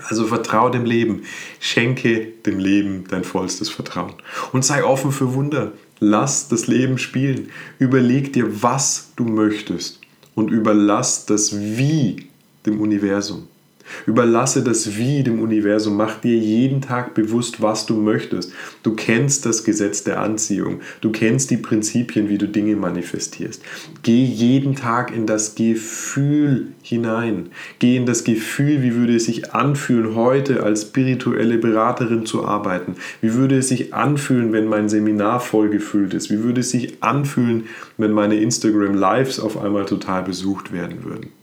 Also 0.08 0.26
vertraue 0.28 0.72
dem 0.72 0.86
Leben, 0.86 1.24
schenke 1.60 2.28
dem 2.46 2.58
Leben 2.58 3.04
dein 3.10 3.24
vollstes 3.24 3.70
Vertrauen 3.70 4.14
und 4.54 4.64
sei 4.64 4.84
offen 4.84 5.12
für 5.12 5.34
Wunder. 5.34 5.74
Lass 6.00 6.48
das 6.48 6.66
Leben 6.66 6.98
spielen. 6.98 7.50
Überleg 7.78 8.34
dir, 8.34 8.64
was 8.64 9.12
du 9.16 9.26
möchtest 9.26 10.01
und 10.36 10.50
überlass 10.50 11.26
das 11.26 11.58
Wie 11.58 12.28
dem 12.66 12.80
Universum. 12.82 13.48
Überlasse 14.06 14.64
das 14.64 14.98
Wie 14.98 15.24
dem 15.24 15.42
Universum. 15.42 15.98
Mach 15.98 16.20
dir 16.20 16.38
jeden 16.38 16.82
Tag 16.82 17.14
bewusst, 17.14 17.62
was 17.62 17.86
du 17.86 17.96
möchtest. 17.96 18.52
Du 18.84 18.94
kennst 18.94 19.46
das 19.46 19.64
Gesetz 19.64 20.04
der 20.04 20.22
Anziehung. 20.22 20.82
Du 21.02 21.12
kennst 21.12 21.52
die 21.52 21.58
Prinzipien, 21.58 22.30
wie 22.30 22.38
du 22.38 22.48
Dinge 22.48 22.76
manifestierst. 22.76 23.64
Geh 24.04 24.24
jeden 24.24 24.76
Tag 24.76 25.16
in 25.16 25.26
das 25.26 25.56
Gefühl 25.56 26.68
hinein. 26.82 27.50
Geh 27.80 27.96
in 27.96 28.06
das 28.06 28.24
Gefühl, 28.24 28.82
wie 28.82 28.96
würde 28.96 29.16
es 29.16 29.26
sich 29.26 29.54
anfühlen, 29.54 30.16
heute 30.16 30.64
als 30.64 30.84
spirituelle 30.84 31.58
Beraterin 31.58 32.26
zu 32.26 32.46
arbeiten. 32.46 32.96
Wie 33.22 33.34
würde 33.34 33.58
es 33.58 33.68
sich 33.68 33.94
anfühlen, 33.94 34.54
wenn 34.54 34.68
mein 34.68 34.90
Seminar 34.90 35.40
vollgefüllt 35.40 36.14
ist. 36.14 36.30
Wie 36.30 36.44
würde 36.44 36.62
es 36.62 36.72
sich 36.72 37.04
anfühlen, 37.04 37.66
wenn 37.98 38.12
meine 38.12 38.36
Instagram 38.36 38.96
Lives 38.96 39.40
auf 39.40 39.58
einmal 39.58 39.86
total 39.86 40.24
besucht 40.24 40.72
werden 40.72 41.04
würden. 41.04 41.41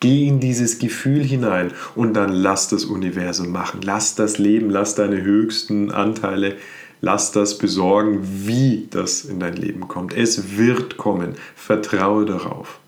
Geh 0.00 0.26
in 0.26 0.40
dieses 0.40 0.78
Gefühl 0.78 1.22
hinein 1.22 1.72
und 1.94 2.14
dann 2.14 2.32
lass 2.32 2.68
das 2.68 2.86
Universum 2.86 3.52
machen. 3.52 3.80
Lass 3.82 4.14
das 4.14 4.38
Leben, 4.38 4.70
lass 4.70 4.94
deine 4.94 5.20
höchsten 5.20 5.90
Anteile, 5.90 6.56
lass 7.02 7.32
das 7.32 7.58
besorgen, 7.58 8.20
wie 8.46 8.88
das 8.90 9.24
in 9.24 9.40
dein 9.40 9.56
Leben 9.56 9.88
kommt. 9.88 10.14
Es 10.14 10.56
wird 10.56 10.96
kommen. 10.96 11.34
Vertraue 11.54 12.24
darauf. 12.24 12.80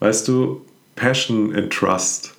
Weißt 0.00 0.26
du, 0.28 0.62
Passion 0.96 1.54
and 1.54 1.72
Trust 1.72 2.34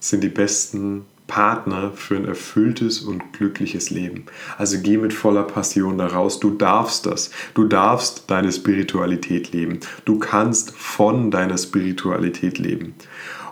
sind 0.00 0.22
die 0.22 0.28
besten 0.28 1.06
Partner 1.26 1.92
für 1.92 2.16
ein 2.16 2.24
erfülltes 2.24 3.00
und 3.00 3.32
glückliches 3.32 3.90
Leben. 3.90 4.26
Also 4.58 4.78
geh 4.80 4.96
mit 4.96 5.12
voller 5.12 5.42
Passion 5.42 5.98
da 5.98 6.06
raus. 6.06 6.40
Du 6.40 6.50
darfst 6.50 7.06
das. 7.06 7.30
Du 7.54 7.64
darfst 7.64 8.24
deine 8.28 8.52
Spiritualität 8.52 9.52
leben. 9.52 9.80
Du 10.04 10.18
kannst 10.18 10.70
von 10.70 11.30
deiner 11.30 11.58
Spiritualität 11.58 12.58
leben. 12.58 12.94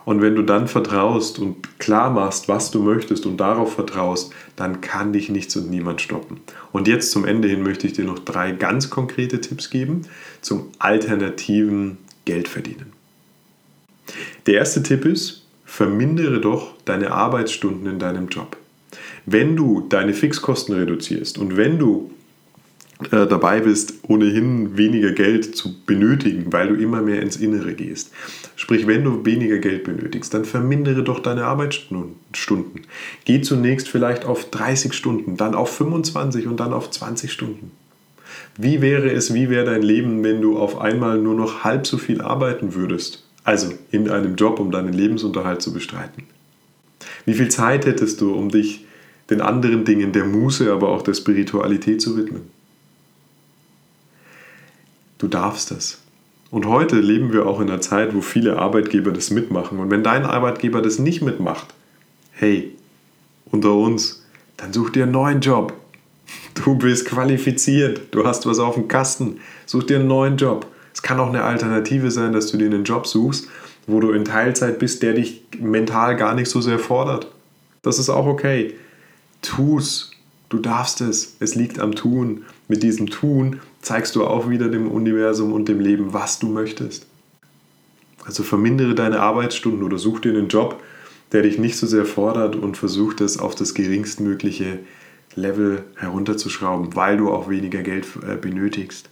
Und 0.05 0.21
wenn 0.21 0.35
du 0.35 0.43
dann 0.43 0.69
vertraust 0.69 1.39
und 1.39 1.79
klar 1.79 2.11
machst, 2.11 2.49
was 2.49 2.71
du 2.71 2.83
möchtest 2.83 3.25
und 3.25 3.39
darauf 3.39 3.75
vertraust, 3.75 4.33
dann 4.55 4.81
kann 4.83 5.13
dich 5.13 5.31
nichts 5.31 5.57
und 5.57 5.71
niemand 5.71 6.03
stoppen. 6.03 6.41
Und 6.73 6.89
jetzt 6.89 7.11
zum 7.11 7.25
Ende 7.25 7.49
hin 7.49 7.63
möchte 7.63 7.87
ich 7.87 7.95
dir 7.95 8.05
noch 8.05 8.19
drei 8.19 8.53
ganz 8.53 8.91
konkrete 8.91 9.41
Tipps 9.41 9.71
geben 9.71 10.03
zum 10.43 10.69
alternativen 10.79 11.99
Geldverdienen. 12.27 12.93
Der 14.47 14.55
erste 14.55 14.83
Tipp 14.83 15.07
ist, 15.07 15.44
vermindere 15.65 16.41
doch 16.41 16.75
deine 16.85 17.13
Arbeitsstunden 17.13 17.87
in 17.87 17.99
deinem 17.99 18.29
Job. 18.29 18.57
Wenn 19.27 19.57
du 19.57 19.87
deine 19.89 20.13
Fixkosten 20.13 20.75
reduzierst 20.75 21.39
und 21.39 21.57
wenn 21.57 21.79
du 21.79 22.11
äh, 23.11 23.27
dabei 23.27 23.61
bist, 23.61 23.95
ohnehin 24.07 24.77
weniger 24.77 25.13
Geld 25.13 25.57
zu 25.57 25.75
benötigen, 25.85 26.53
weil 26.53 26.69
du 26.69 26.75
immer 26.75 27.03
mehr 27.03 27.23
ins 27.23 27.37
Innere 27.37 27.75
gehst. 27.75 28.13
Sprich, 28.55 28.87
wenn 28.87 29.03
du 29.03 29.25
weniger 29.25 29.59
Geld 29.59 29.85
benötigst, 29.85 30.33
dann 30.33 30.45
vermindere 30.45 31.03
doch 31.03 31.19
deine 31.19 31.45
Arbeitsstunden. 31.45 32.83
Geh 33.25 33.41
zunächst 33.41 33.89
vielleicht 33.89 34.25
auf 34.25 34.49
30 34.51 34.95
Stunden, 34.95 35.37
dann 35.37 35.57
auf 35.57 35.77
25 35.77 36.47
und 36.47 36.61
dann 36.61 36.73
auf 36.73 36.91
20 36.91 37.33
Stunden. 37.33 37.73
Wie 38.57 38.81
wäre 38.81 39.11
es, 39.11 39.35
wie 39.35 39.51
wäre 39.51 39.65
dein 39.65 39.83
Leben, 39.83 40.23
wenn 40.23 40.41
du 40.41 40.57
auf 40.57 40.81
einmal 40.81 41.19
nur 41.19 41.35
noch 41.35 41.65
halb 41.65 41.87
so 41.87 41.99
viel 41.99 42.21
arbeiten 42.21 42.75
würdest? 42.75 43.24
Also 43.45 43.73
in 43.91 44.11
einem 44.11 44.37
Job, 44.37 44.59
um 44.59 44.71
deinen 44.71 44.93
Lebensunterhalt 44.93 45.63
zu 45.63 45.73
bestreiten. 45.73 46.25
Wie 47.27 47.35
viel 47.35 47.51
Zeit 47.51 47.87
hättest 47.87 48.21
du, 48.21 48.35
um 48.35 48.51
dich 48.51 48.85
den 49.31 49.41
anderen 49.41 49.85
Dingen 49.85 50.13
der 50.13 50.25
Muße, 50.25 50.73
aber 50.73 50.89
auch 50.89 51.03
der 51.03 51.15
Spiritualität 51.15 52.01
zu 52.01 52.17
widmen? 52.17 52.43
Du 55.19 55.29
darfst 55.29 55.71
das. 55.71 55.99
Und 56.51 56.67
heute 56.67 57.01
leben 57.01 57.33
wir 57.33 57.47
auch 57.47 57.61
in 57.61 57.69
einer 57.69 57.81
Zeit, 57.81 58.15
wo 58.15 58.21
viele 58.21 58.59
Arbeitgeber 58.59 59.11
das 59.11 59.31
mitmachen. 59.31 59.79
Und 59.79 59.91
wenn 59.91 60.03
dein 60.03 60.25
Arbeitgeber 60.25 60.83
das 60.83 60.99
nicht 60.99 61.23
mitmacht, 61.23 61.67
hey, 62.33 62.73
unter 63.51 63.75
uns, 63.75 64.25
dann 64.57 64.73
such 64.73 64.91
dir 64.91 65.05
einen 65.05 65.13
neuen 65.13 65.41
Job. 65.41 65.73
Du 66.55 66.77
bist 66.77 67.07
qualifiziert, 67.07 68.03
du 68.13 68.25
hast 68.25 68.47
was 68.47 68.59
auf 68.59 68.75
dem 68.75 68.87
Kasten, 68.87 69.41
such 69.67 69.85
dir 69.85 69.99
einen 69.99 70.09
neuen 70.09 70.37
Job. 70.37 70.67
Es 70.95 71.03
kann 71.03 71.21
auch 71.21 71.29
eine 71.29 71.43
Alternative 71.43 72.11
sein, 72.11 72.33
dass 72.33 72.47
du 72.47 72.57
dir 72.57 72.67
einen 72.67 72.85
Job 72.85 73.07
suchst, 73.07 73.49
wo 73.87 74.01
du 74.01 74.13
in 74.13 74.25
Teilzeit 74.25 74.79
bist, 74.79 75.03
der 75.03 75.15
dich 75.15 75.43
mental 75.59 76.17
gar 76.17 76.35
nicht 76.35 76.49
so 76.49 76.61
sehr 76.61 76.79
fordert. 76.79 77.31
Das 77.83 77.99
ist 77.99 78.09
auch 78.09 78.27
okay. 78.27 78.75
Tu's. 79.43 80.13
Du 80.49 80.59
darfst 80.59 81.01
es. 81.01 81.37
Es 81.41 81.55
liegt 81.55 81.81
am 81.81 81.95
Tun. 81.95 82.45
Mit 82.69 82.83
diesem 82.83 83.09
Tun 83.11 83.61
zeigst 83.83 84.15
du 84.15 84.25
auch 84.25 84.49
wieder 84.49 84.69
dem 84.69 84.91
Universum 84.91 85.53
und 85.53 85.69
dem 85.69 85.81
Leben, 85.81 86.13
was 86.13 86.39
du 86.39 86.49
möchtest. 86.49 87.07
Also 88.25 88.43
vermindere 88.43 88.95
deine 88.95 89.21
Arbeitsstunden 89.21 89.83
oder 89.83 89.99
such 89.99 90.21
dir 90.21 90.31
einen 90.31 90.49
Job, 90.49 90.81
der 91.33 91.43
dich 91.43 91.59
nicht 91.59 91.77
so 91.77 91.87
sehr 91.87 92.07
fordert 92.07 92.57
und 92.57 92.77
versuch 92.77 93.15
das 93.15 93.39
auf 93.39 93.55
das 93.55 93.75
geringstmögliche 93.75 94.79
Level 95.35 95.85
herunterzuschrauben, 95.97 96.95
weil 96.95 97.17
du 97.17 97.31
auch 97.31 97.51
weniger 97.51 97.83
Geld 97.83 98.07
äh, 98.27 98.37
benötigst. 98.37 99.11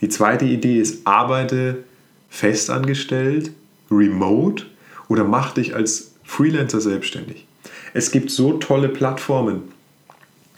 Die 0.00 0.08
zweite 0.08 0.44
Idee 0.44 0.80
ist, 0.80 1.06
arbeite 1.06 1.84
festangestellt, 2.28 3.50
remote 3.90 4.66
oder 5.08 5.24
mach 5.24 5.52
dich 5.52 5.74
als 5.74 6.12
Freelancer 6.24 6.80
selbstständig. 6.80 7.46
Es 7.92 8.10
gibt 8.12 8.30
so 8.30 8.54
tolle 8.54 8.88
Plattformen, 8.88 9.62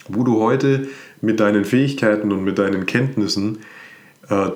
wo 0.09 0.22
du 0.22 0.40
heute 0.40 0.88
mit 1.20 1.40
deinen 1.40 1.64
Fähigkeiten 1.64 2.31
und 2.31 2.44
mit 2.44 2.59
deinen 2.59 2.87
Kenntnissen 2.87 3.59
äh, 4.28 4.50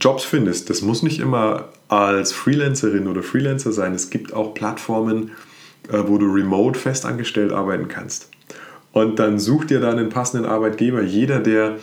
Jobs 0.00 0.24
findest. 0.24 0.68
Das 0.68 0.82
muss 0.82 1.02
nicht 1.02 1.20
immer 1.20 1.68
als 1.88 2.32
Freelancerin 2.32 3.08
oder 3.08 3.22
Freelancer 3.22 3.72
sein. 3.72 3.94
Es 3.94 4.10
gibt 4.10 4.34
auch 4.34 4.52
Plattformen, 4.52 5.30
äh, 5.90 6.02
wo 6.06 6.18
du 6.18 6.26
remote 6.30 6.78
festangestellt 6.78 7.52
arbeiten 7.52 7.88
kannst. 7.88 8.28
Und 8.92 9.18
dann 9.18 9.38
such 9.38 9.64
dir 9.66 9.80
da 9.80 9.90
einen 9.90 10.10
passenden 10.10 10.48
Arbeitgeber. 10.48 11.02
Jeder, 11.02 11.40
der 11.40 11.76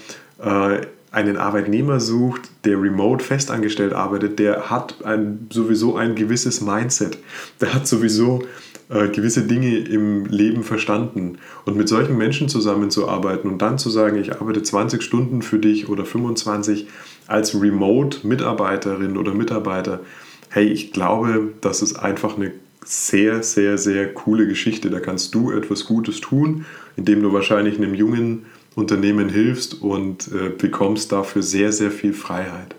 äh, 0.43 0.81
einen 1.15 1.37
Arbeitnehmer 1.37 2.01
sucht, 2.01 2.41
der 2.65 2.81
remote 2.81 3.23
festangestellt 3.23 3.93
arbeitet, 3.93 4.37
der 4.37 4.69
hat 4.69 5.03
ein, 5.05 5.47
sowieso 5.49 5.95
ein 5.95 6.13
gewisses 6.13 6.59
Mindset. 6.59 7.17
Der 7.61 7.73
hat 7.73 7.87
sowieso 7.87 8.43
äh, 8.89 9.07
gewisse 9.07 9.43
Dinge 9.43 9.77
im 9.77 10.25
Leben 10.25 10.63
verstanden. 10.63 11.37
Und 11.63 11.77
mit 11.77 11.87
solchen 11.87 12.17
Menschen 12.17 12.49
zusammenzuarbeiten 12.49 13.49
und 13.49 13.61
dann 13.61 13.77
zu 13.77 13.89
sagen, 13.89 14.17
ich 14.17 14.33
arbeite 14.33 14.61
20 14.61 15.01
Stunden 15.01 15.41
für 15.41 15.57
dich 15.57 15.87
oder 15.87 16.03
25 16.03 16.87
als 17.27 17.59
Remote-Mitarbeiterin 17.59 19.15
oder 19.15 19.33
Mitarbeiter, 19.33 20.01
hey, 20.49 20.67
ich 20.67 20.91
glaube, 20.91 21.53
das 21.61 21.81
ist 21.81 21.95
einfach 21.95 22.35
eine 22.35 22.51
sehr, 22.83 23.41
sehr, 23.41 23.77
sehr 23.77 24.13
coole 24.13 24.47
Geschichte. 24.47 24.89
Da 24.89 24.99
kannst 24.99 25.33
du 25.33 25.51
etwas 25.51 25.85
Gutes 25.85 26.19
tun, 26.19 26.65
indem 26.97 27.21
du 27.21 27.31
wahrscheinlich 27.31 27.77
einem 27.77 27.95
jungen 27.95 28.45
Unternehmen 28.75 29.29
hilfst 29.29 29.81
und 29.81 30.27
äh, 30.27 30.49
bekommst 30.49 31.11
dafür 31.11 31.41
sehr, 31.41 31.71
sehr 31.71 31.91
viel 31.91 32.13
Freiheit. 32.13 32.75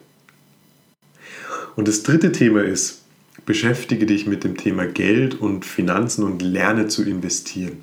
Und 1.75 1.89
das 1.89 2.03
dritte 2.03 2.33
Thema 2.33 2.63
ist, 2.63 3.03
beschäftige 3.45 4.07
dich 4.07 4.27
mit 4.27 4.45
dem 4.45 4.57
Thema 4.57 4.87
Geld 4.87 5.41
und 5.41 5.65
Finanzen 5.65 6.25
und 6.25 6.43
lerne 6.43 6.89
zu 6.89 7.03
investieren. 7.03 7.79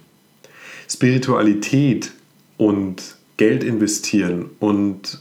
Spiritualität 0.90 2.12
und 2.58 3.16
Geld 3.38 3.64
investieren 3.64 4.50
und 4.60 5.20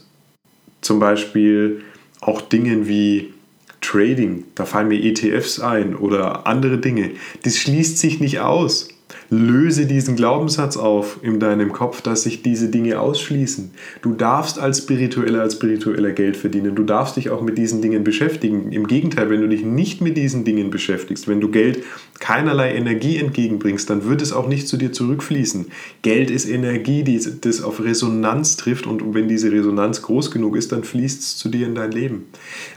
zum 0.81 0.99
Beispiel 0.99 1.81
auch 2.21 2.41
Dingen 2.41 2.87
wie 2.87 3.33
Trading, 3.81 4.45
da 4.55 4.65
fallen 4.65 4.87
mir 4.87 5.03
ETFs 5.03 5.59
ein 5.59 5.95
oder 5.95 6.47
andere 6.47 6.77
Dinge, 6.77 7.11
das 7.43 7.57
schließt 7.57 7.97
sich 7.97 8.19
nicht 8.19 8.39
aus. 8.39 8.87
Löse 9.33 9.85
diesen 9.87 10.15
Glaubenssatz 10.15 10.77
auf 10.77 11.17
in 11.23 11.39
deinem 11.39 11.73
Kopf, 11.73 12.01
dass 12.01 12.23
sich 12.23 12.43
diese 12.43 12.69
Dinge 12.69 12.99
ausschließen. 12.99 13.71
Du 14.01 14.13
darfst 14.13 14.59
als 14.59 14.79
Spiritueller, 14.79 15.41
als 15.41 15.55
Spiritueller 15.55 16.11
Geld 16.11 16.37
verdienen. 16.37 16.75
Du 16.75 16.83
darfst 16.83 17.17
dich 17.17 17.31
auch 17.31 17.41
mit 17.41 17.57
diesen 17.57 17.81
Dingen 17.81 18.03
beschäftigen. 18.03 18.71
Im 18.71 18.87
Gegenteil, 18.87 19.29
wenn 19.29 19.41
du 19.41 19.49
dich 19.49 19.65
nicht 19.65 20.01
mit 20.01 20.17
diesen 20.17 20.45
Dingen 20.45 20.69
beschäftigst, 20.69 21.27
wenn 21.27 21.41
du 21.41 21.49
Geld 21.49 21.83
keinerlei 22.19 22.75
Energie 22.75 23.17
entgegenbringst, 23.17 23.89
dann 23.89 24.07
wird 24.07 24.21
es 24.21 24.33
auch 24.33 24.47
nicht 24.47 24.67
zu 24.67 24.77
dir 24.77 24.91
zurückfließen. 24.91 25.65
Geld 26.03 26.29
ist 26.29 26.47
Energie, 26.47 27.03
die 27.03 27.19
das 27.41 27.61
auf 27.61 27.83
Resonanz 27.83 28.55
trifft 28.55 28.85
und 28.85 29.13
wenn 29.13 29.27
diese 29.27 29.51
Resonanz 29.51 30.03
groß 30.03 30.31
genug 30.31 30.55
ist, 30.55 30.71
dann 30.71 30.83
fließt 30.83 31.21
es 31.21 31.37
zu 31.37 31.49
dir 31.49 31.65
in 31.65 31.75
dein 31.75 31.91
Leben. 31.91 32.25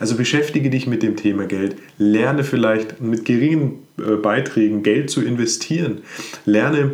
Also 0.00 0.16
beschäftige 0.16 0.70
dich 0.70 0.86
mit 0.86 1.02
dem 1.02 1.16
Thema 1.16 1.44
Geld. 1.44 1.76
Lerne 1.98 2.44
vielleicht 2.44 3.00
mit 3.00 3.24
geringen 3.24 3.85
Beiträgen 3.96 4.82
Geld 4.82 5.10
zu 5.10 5.22
investieren. 5.22 6.02
Lerne 6.44 6.92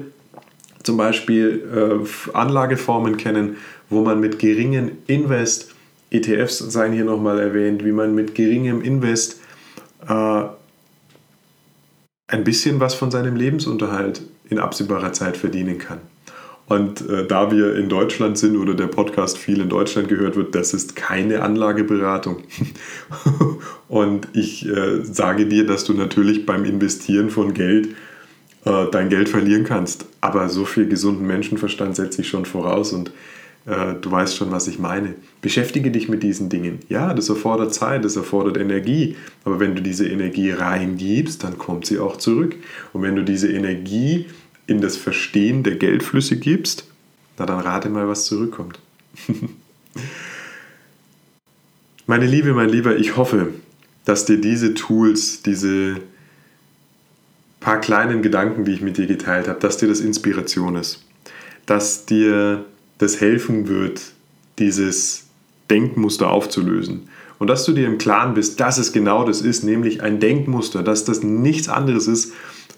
zum 0.83 0.97
Beispiel 0.97 1.63
äh, 2.05 2.31
Anlageformen 2.37 3.17
kennen, 3.17 3.57
wo 3.89 4.03
man 4.03 4.21
mit 4.21 4.39
geringen 4.39 4.93
Invest, 5.07 5.75
ETFs 6.11 6.59
seien 6.59 6.93
hier 6.93 7.05
nochmal 7.05 7.39
erwähnt, 7.39 7.85
wie 7.85 7.93
man 7.93 8.15
mit 8.15 8.35
geringem 8.35 8.83
Invest 8.83 9.41
äh, 10.09 10.45
ein 12.27 12.45
bisschen 12.45 12.81
was 12.81 12.95
von 12.95 13.11
seinem 13.11 13.37
Lebensunterhalt 13.37 14.23
in 14.49 14.59
absehbarer 14.59 15.13
Zeit 15.13 15.37
verdienen 15.37 15.79
kann. 15.79 16.01
Und 16.67 17.09
äh, 17.09 17.27
da 17.27 17.51
wir 17.51 17.77
in 17.77 17.89
Deutschland 17.89 18.39
sind 18.39 18.57
oder 18.57 18.75
der 18.75 18.87
Podcast 18.87 19.37
viel 19.37 19.61
in 19.61 19.69
Deutschland 19.69 20.09
gehört 20.09 20.37
wird, 20.37 20.55
das 20.55 20.73
ist 20.75 20.97
keine 20.97 21.43
Anlageberatung. 21.43 22.43
und 23.89 24.29
ich 24.33 24.67
äh, 24.67 25.05
sage 25.05 25.47
dir, 25.47 25.67
dass 25.67 25.85
du 25.85 25.93
natürlich 25.93 26.47
beim 26.47 26.65
Investieren 26.65 27.31
von 27.31 27.53
Geld 27.53 27.89
äh, 28.65 28.87
dein 28.91 29.09
Geld 29.09 29.29
verlieren 29.29 29.65
kannst. 29.65 30.07
Aber 30.21 30.49
so 30.49 30.65
viel 30.65 30.87
gesunden 30.89 31.27
Menschenverstand 31.27 31.97
setze 31.97 32.23
ich 32.23 32.29
schon 32.29 32.45
voraus 32.45 32.93
und 32.93 33.11
äh, 33.67 33.95
du 34.01 34.11
weißt 34.11 34.37
schon, 34.37 34.51
was 34.51 34.67
ich 34.67 34.79
meine. 34.79 35.15
Beschäftige 35.41 35.91
dich 35.91 36.09
mit 36.09 36.23
diesen 36.23 36.49
Dingen. 36.49 36.81
Ja, 36.89 37.15
das 37.15 37.29
erfordert 37.29 37.75
Zeit, 37.75 38.05
das 38.05 38.17
erfordert 38.17 38.57
Energie. 38.57 39.17
Aber 39.45 39.61
wenn 39.61 39.75
du 39.75 39.83
diese 39.83 40.09
Energie 40.09 40.51
reingibst, 40.51 41.45
dann 41.45 41.59
kommt 41.59 41.87
sie 41.87 41.99
auch 41.99 42.17
zurück. 42.17 42.57
Und 42.93 43.03
wenn 43.03 43.17
du 43.17 43.23
diese 43.23 43.51
Energie 43.51 44.27
in 44.67 44.81
das 44.81 44.97
Verstehen 44.97 45.63
der 45.63 45.77
Geldflüsse 45.77 46.37
gibst, 46.37 46.85
na 47.39 47.47
dann 47.47 47.61
rate 47.61 47.89
mal, 47.89 48.09
was 48.09 48.27
zurückkommt. 48.27 48.79
Meine 52.07 52.27
Liebe, 52.27 52.53
mein 52.53 52.69
Lieber, 52.69 52.97
ich 52.97 53.17
hoffe, 53.17 53.55
dass 54.05 54.25
dir 54.25 54.41
diese 54.41 54.75
Tools, 54.75 55.43
diese 55.43 56.01
paar 57.61 57.81
kleinen 57.81 58.23
Gedanken, 58.23 58.65
die 58.65 58.73
ich 58.73 58.83
mit 58.83 58.99
dir 58.99 59.07
geteilt 59.07 59.47
habe, 59.47 59.61
dass 59.61 59.77
dir 59.77 59.87
das 59.87 60.01
Inspiration 60.01 60.75
ist, 60.75 61.05
dass 61.65 62.05
dir 62.05 62.65
das 62.99 63.21
helfen 63.21 63.69
wird, 63.69 64.03
dieses 64.59 65.27
Denkmuster 65.71 66.31
aufzulösen. 66.31 67.09
Und 67.39 67.47
dass 67.47 67.65
du 67.65 67.73
dir 67.73 67.87
im 67.87 67.99
Klaren 67.99 68.35
bist, 68.35 68.61
dass 68.61 68.79
es 68.79 68.93
genau 68.93 69.25
das 69.25 69.41
ist, 69.41 69.65
nämlich 69.65 70.03
ein 70.03 70.21
Denkmuster, 70.21 70.83
dass 70.83 71.05
das 71.05 71.23
nichts 71.23 71.69
anderes 71.69 72.09
ist 72.09 72.33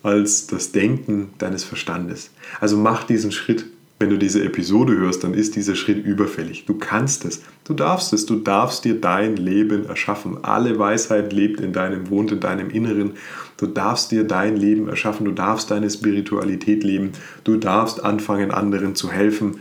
als 0.05 0.47
das 0.47 0.71
Denken 0.71 1.31
deines 1.39 1.65
Verstandes. 1.65 2.31
Also 2.61 2.77
mach 2.77 3.05
diesen 3.05 3.33
Schritt. 3.33 3.67
Wenn 4.01 4.11
du 4.11 4.19
diese 4.19 4.45
Episode 4.45 4.97
hörst, 4.97 5.23
dann 5.23 5.35
ist 5.35 5.55
dieser 5.55 5.77
Schritt 5.77 6.05
überfällig. 6.05 6.67
Du 6.67 6.75
kannst 6.75 7.25
es. 7.25 7.43
Du 7.63 7.75
darfst 7.75 8.13
es. 8.13 8.27
Du 8.27 8.37
darfst 8.37 8.85
dir 8.85 9.01
dein 9.01 9.37
Leben 9.37 9.87
erschaffen. 9.87 10.43
Alle 10.43 10.79
Weisheit 10.79 11.33
lebt 11.33 11.61
in 11.61 11.73
deinem, 11.73 12.11
wohnt 12.11 12.33
in 12.33 12.41
deinem 12.41 12.71
Inneren. 12.71 13.13
Du 13.57 13.67
darfst 13.67 14.11
dir 14.11 14.25
dein 14.25 14.57
Leben 14.57 14.89
erschaffen. 14.89 15.25
Du 15.25 15.33
darfst 15.33 15.71
deine 15.71 15.89
Spiritualität 15.89 16.83
leben. 16.83 17.13
Du 17.45 17.57
darfst 17.57 18.05
anfangen, 18.05 18.51
anderen 18.51 18.97
zu 18.97 19.11
helfen. 19.11 19.61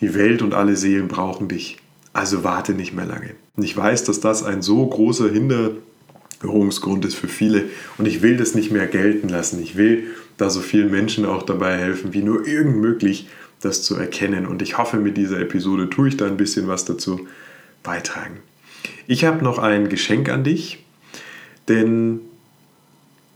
Die 0.00 0.14
Welt 0.14 0.42
und 0.42 0.54
alle 0.54 0.76
Seelen 0.76 1.08
brauchen 1.08 1.48
dich. 1.48 1.78
Also 2.12 2.44
warte 2.44 2.74
nicht 2.74 2.92
mehr 2.92 3.06
lange. 3.06 3.34
Und 3.56 3.64
ich 3.64 3.76
weiß, 3.76 4.04
dass 4.04 4.20
das 4.20 4.44
ein 4.44 4.62
so 4.62 4.86
großer 4.86 5.28
Hinderungsgrund 6.44 7.04
ist 7.04 7.14
für 7.14 7.28
viele. 7.28 7.64
Und 7.98 8.06
ich 8.06 8.22
will 8.22 8.36
das 8.36 8.54
nicht 8.54 8.70
mehr 8.70 8.86
gelten 8.86 9.28
lassen. 9.28 9.62
Ich 9.62 9.76
will 9.76 10.04
da 10.36 10.50
so 10.50 10.60
vielen 10.60 10.90
Menschen 10.90 11.24
auch 11.24 11.42
dabei 11.42 11.76
helfen, 11.76 12.12
wie 12.12 12.22
nur 12.22 12.46
irgend 12.46 12.76
möglich, 12.76 13.28
das 13.60 13.82
zu 13.82 13.96
erkennen. 13.96 14.46
Und 14.46 14.62
ich 14.62 14.76
hoffe, 14.76 14.98
mit 14.98 15.16
dieser 15.16 15.40
Episode 15.40 15.88
tue 15.88 16.08
ich 16.08 16.16
da 16.16 16.26
ein 16.26 16.36
bisschen 16.36 16.68
was 16.68 16.84
dazu 16.84 17.26
beitragen. 17.82 18.38
Ich 19.06 19.24
habe 19.24 19.42
noch 19.42 19.58
ein 19.58 19.88
Geschenk 19.88 20.28
an 20.28 20.44
dich, 20.44 20.84
denn 21.68 22.20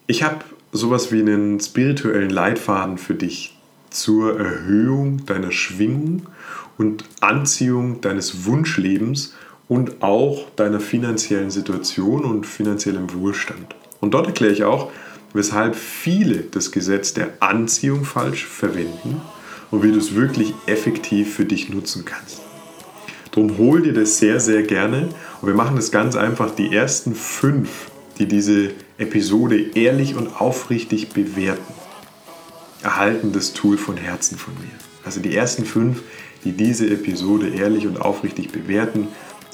ich 0.07 0.23
habe 0.23 0.45
sowas 0.73 1.13
wie 1.13 1.21
einen 1.21 1.61
spirituellen 1.61 2.31
Leitfaden 2.31 2.99
für 2.99 3.15
dich 3.15 3.57
zur 3.91 4.39
Erhöhung 4.39 5.25
deiner 5.25 5.51
Schwingung 5.51 6.27
und 6.77 7.05
Anziehung 7.21 8.03
deines 8.03 8.45
Wunschlebens 8.45 9.35
und 9.69 10.03
auch 10.03 10.47
deiner 10.57 10.81
finanziellen 10.81 11.51
Situation 11.51 12.25
und 12.25 12.47
finanziellem 12.47 13.13
Wohlstand. 13.15 13.75
Und 14.01 14.15
dort 14.15 14.27
erkläre 14.27 14.53
ich 14.53 14.65
auch, 14.65 14.91
weshalb 15.35 15.77
viele 15.77 16.39
das 16.51 16.73
Gesetz 16.73 17.13
der 17.13 17.31
Anziehung 17.41 18.05
falsch 18.05 18.47
verwenden 18.47 19.21
und 19.71 19.83
wie 19.83 19.93
du 19.93 19.99
es 19.99 20.15
wirklich 20.15 20.55
effektiv 20.67 21.35
für 21.35 21.45
dich 21.45 21.69
nutzen 21.69 22.05
kannst. 22.05 22.41
Drum 23.31 23.59
hol 23.59 23.83
dir 23.83 23.93
das 23.93 24.19
sehr, 24.19 24.41
sehr 24.41 24.63
gerne 24.63 25.11
und 25.43 25.49
wir 25.49 25.55
machen 25.55 25.77
das 25.77 25.91
ganz 25.91 26.17
einfach. 26.17 26.55
Die 26.55 26.75
ersten 26.75 27.15
fünf, 27.15 27.91
die 28.19 28.27
diese 28.27 28.71
Episode 28.97 29.61
ehrlich 29.75 30.17
und 30.17 30.41
aufrichtig 30.41 31.11
bewerten, 31.11 31.75
erhalten 32.83 33.33
das 33.33 33.53
Tool 33.53 33.77
von 33.77 33.97
Herzen 33.97 34.39
von 34.39 34.55
mir. 34.55 34.71
Also 35.05 35.21
die 35.21 35.37
ersten 35.37 35.65
fünf, 35.65 36.03
die 36.45 36.53
diese 36.53 36.89
Episode 36.89 37.49
ehrlich 37.49 37.87
und 37.87 38.01
aufrichtig 38.01 38.51
bewerten, 38.51 39.09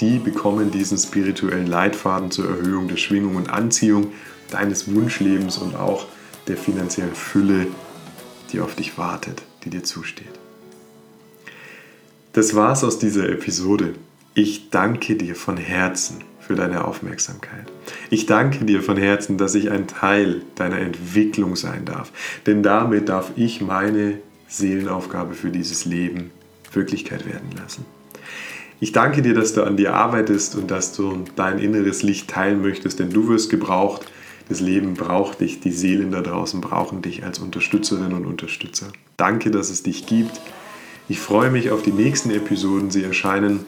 die 0.05 0.19
bekommen 0.19 0.71
diesen 0.71 0.99
spirituellen 0.99 1.67
Leitfaden 1.67 2.31
zur 2.31 2.47
Erhöhung 2.47 2.89
der 2.89 2.99
Schwingung 2.99 3.37
und 3.37 3.49
Anziehung 3.49 4.13
deines 4.51 4.95
Wunschlebens 4.95 5.57
und 5.57 5.77
auch 5.77 6.07
der 6.47 6.59
finanziellen 6.59 7.15
Fülle, 7.15 7.69
die 8.53 8.61
auf 8.61 8.75
dich 8.75 8.99
wartet, 8.99 9.43
die 9.65 9.71
dir 9.71 9.83
zusteht. 9.83 10.29
Das 12.35 12.55
war's 12.55 12.85
aus 12.85 12.99
dieser 12.99 13.31
Episode. 13.31 13.95
Ich 14.35 14.69
danke 14.69 15.17
dir 15.17 15.35
von 15.37 15.57
Herzen 15.57 16.23
für 16.39 16.55
deine 16.55 16.85
Aufmerksamkeit. 16.85 17.73
Ich 18.11 18.27
danke 18.27 18.67
dir 18.67 18.83
von 18.83 18.99
Herzen, 18.99 19.39
dass 19.39 19.55
ich 19.55 19.71
ein 19.71 19.87
Teil 19.87 20.43
deiner 20.57 20.81
Entwicklung 20.81 21.57
sein 21.57 21.87
darf, 21.87 22.13
denn 22.45 22.63
damit 22.63 23.09
darf 23.09 23.33
ich 23.37 23.63
meine 23.63 24.19
Seelenaufgabe 24.49 25.33
für 25.33 25.51
dieses 25.51 25.87
Leben 25.87 26.31
Wirklichkeit 26.73 27.25
werden 27.25 27.53
lassen. 27.57 27.87
Ich 28.85 28.93
danke 28.93 29.23
dir, 29.23 29.33
dass 29.33 29.55
du 29.55 29.63
an 29.63 29.79
dir 29.79 29.95
arbeitest 29.95 30.57
und 30.57 30.71
dass 30.71 30.93
du 30.93 31.25
dein 31.37 31.59
inneres 31.59 32.03
Licht 32.03 32.29
teilen 32.29 32.61
möchtest, 32.61 32.99
denn 32.99 33.09
du 33.09 33.29
wirst 33.29 33.49
gebraucht. 33.49 34.05
Das 34.51 34.61
Leben 34.61 34.93
braucht 34.93 35.41
dich, 35.41 35.59
die 35.59 35.71
Seelen 35.71 36.11
da 36.11 36.21
draußen 36.21 36.61
brauchen 36.61 37.01
dich 37.01 37.25
als 37.25 37.39
Unterstützerin 37.39 38.13
und 38.13 38.27
Unterstützer. 38.27 38.89
Danke, 39.17 39.51
dass 39.51 39.71
es 39.71 39.85
dich 39.85 40.05
gibt. 40.05 40.39
Ich 41.09 41.19
freue 41.19 41.51
mich 41.51 41.71
auf 41.71 41.81
die 41.81 41.93
nächsten 41.93 42.31
Episoden. 42.31 42.91
Sie 42.91 43.03
erscheinen 43.03 43.65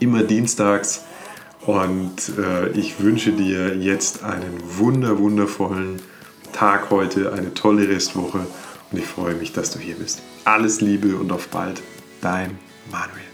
immer 0.00 0.24
dienstags 0.24 1.04
und 1.64 2.16
äh, 2.36 2.70
ich 2.70 2.98
wünsche 2.98 3.30
dir 3.30 3.76
jetzt 3.76 4.24
einen 4.24 4.60
wunder, 4.78 5.20
wundervollen 5.20 6.02
Tag 6.52 6.90
heute, 6.90 7.34
eine 7.34 7.54
tolle 7.54 7.88
Restwoche 7.88 8.40
und 8.90 8.98
ich 8.98 9.06
freue 9.06 9.36
mich, 9.36 9.52
dass 9.52 9.70
du 9.70 9.78
hier 9.78 9.94
bist. 9.94 10.22
Alles 10.44 10.80
Liebe 10.80 11.14
und 11.14 11.30
auf 11.30 11.46
bald, 11.50 11.80
dein 12.20 12.58
Manuel. 12.90 13.27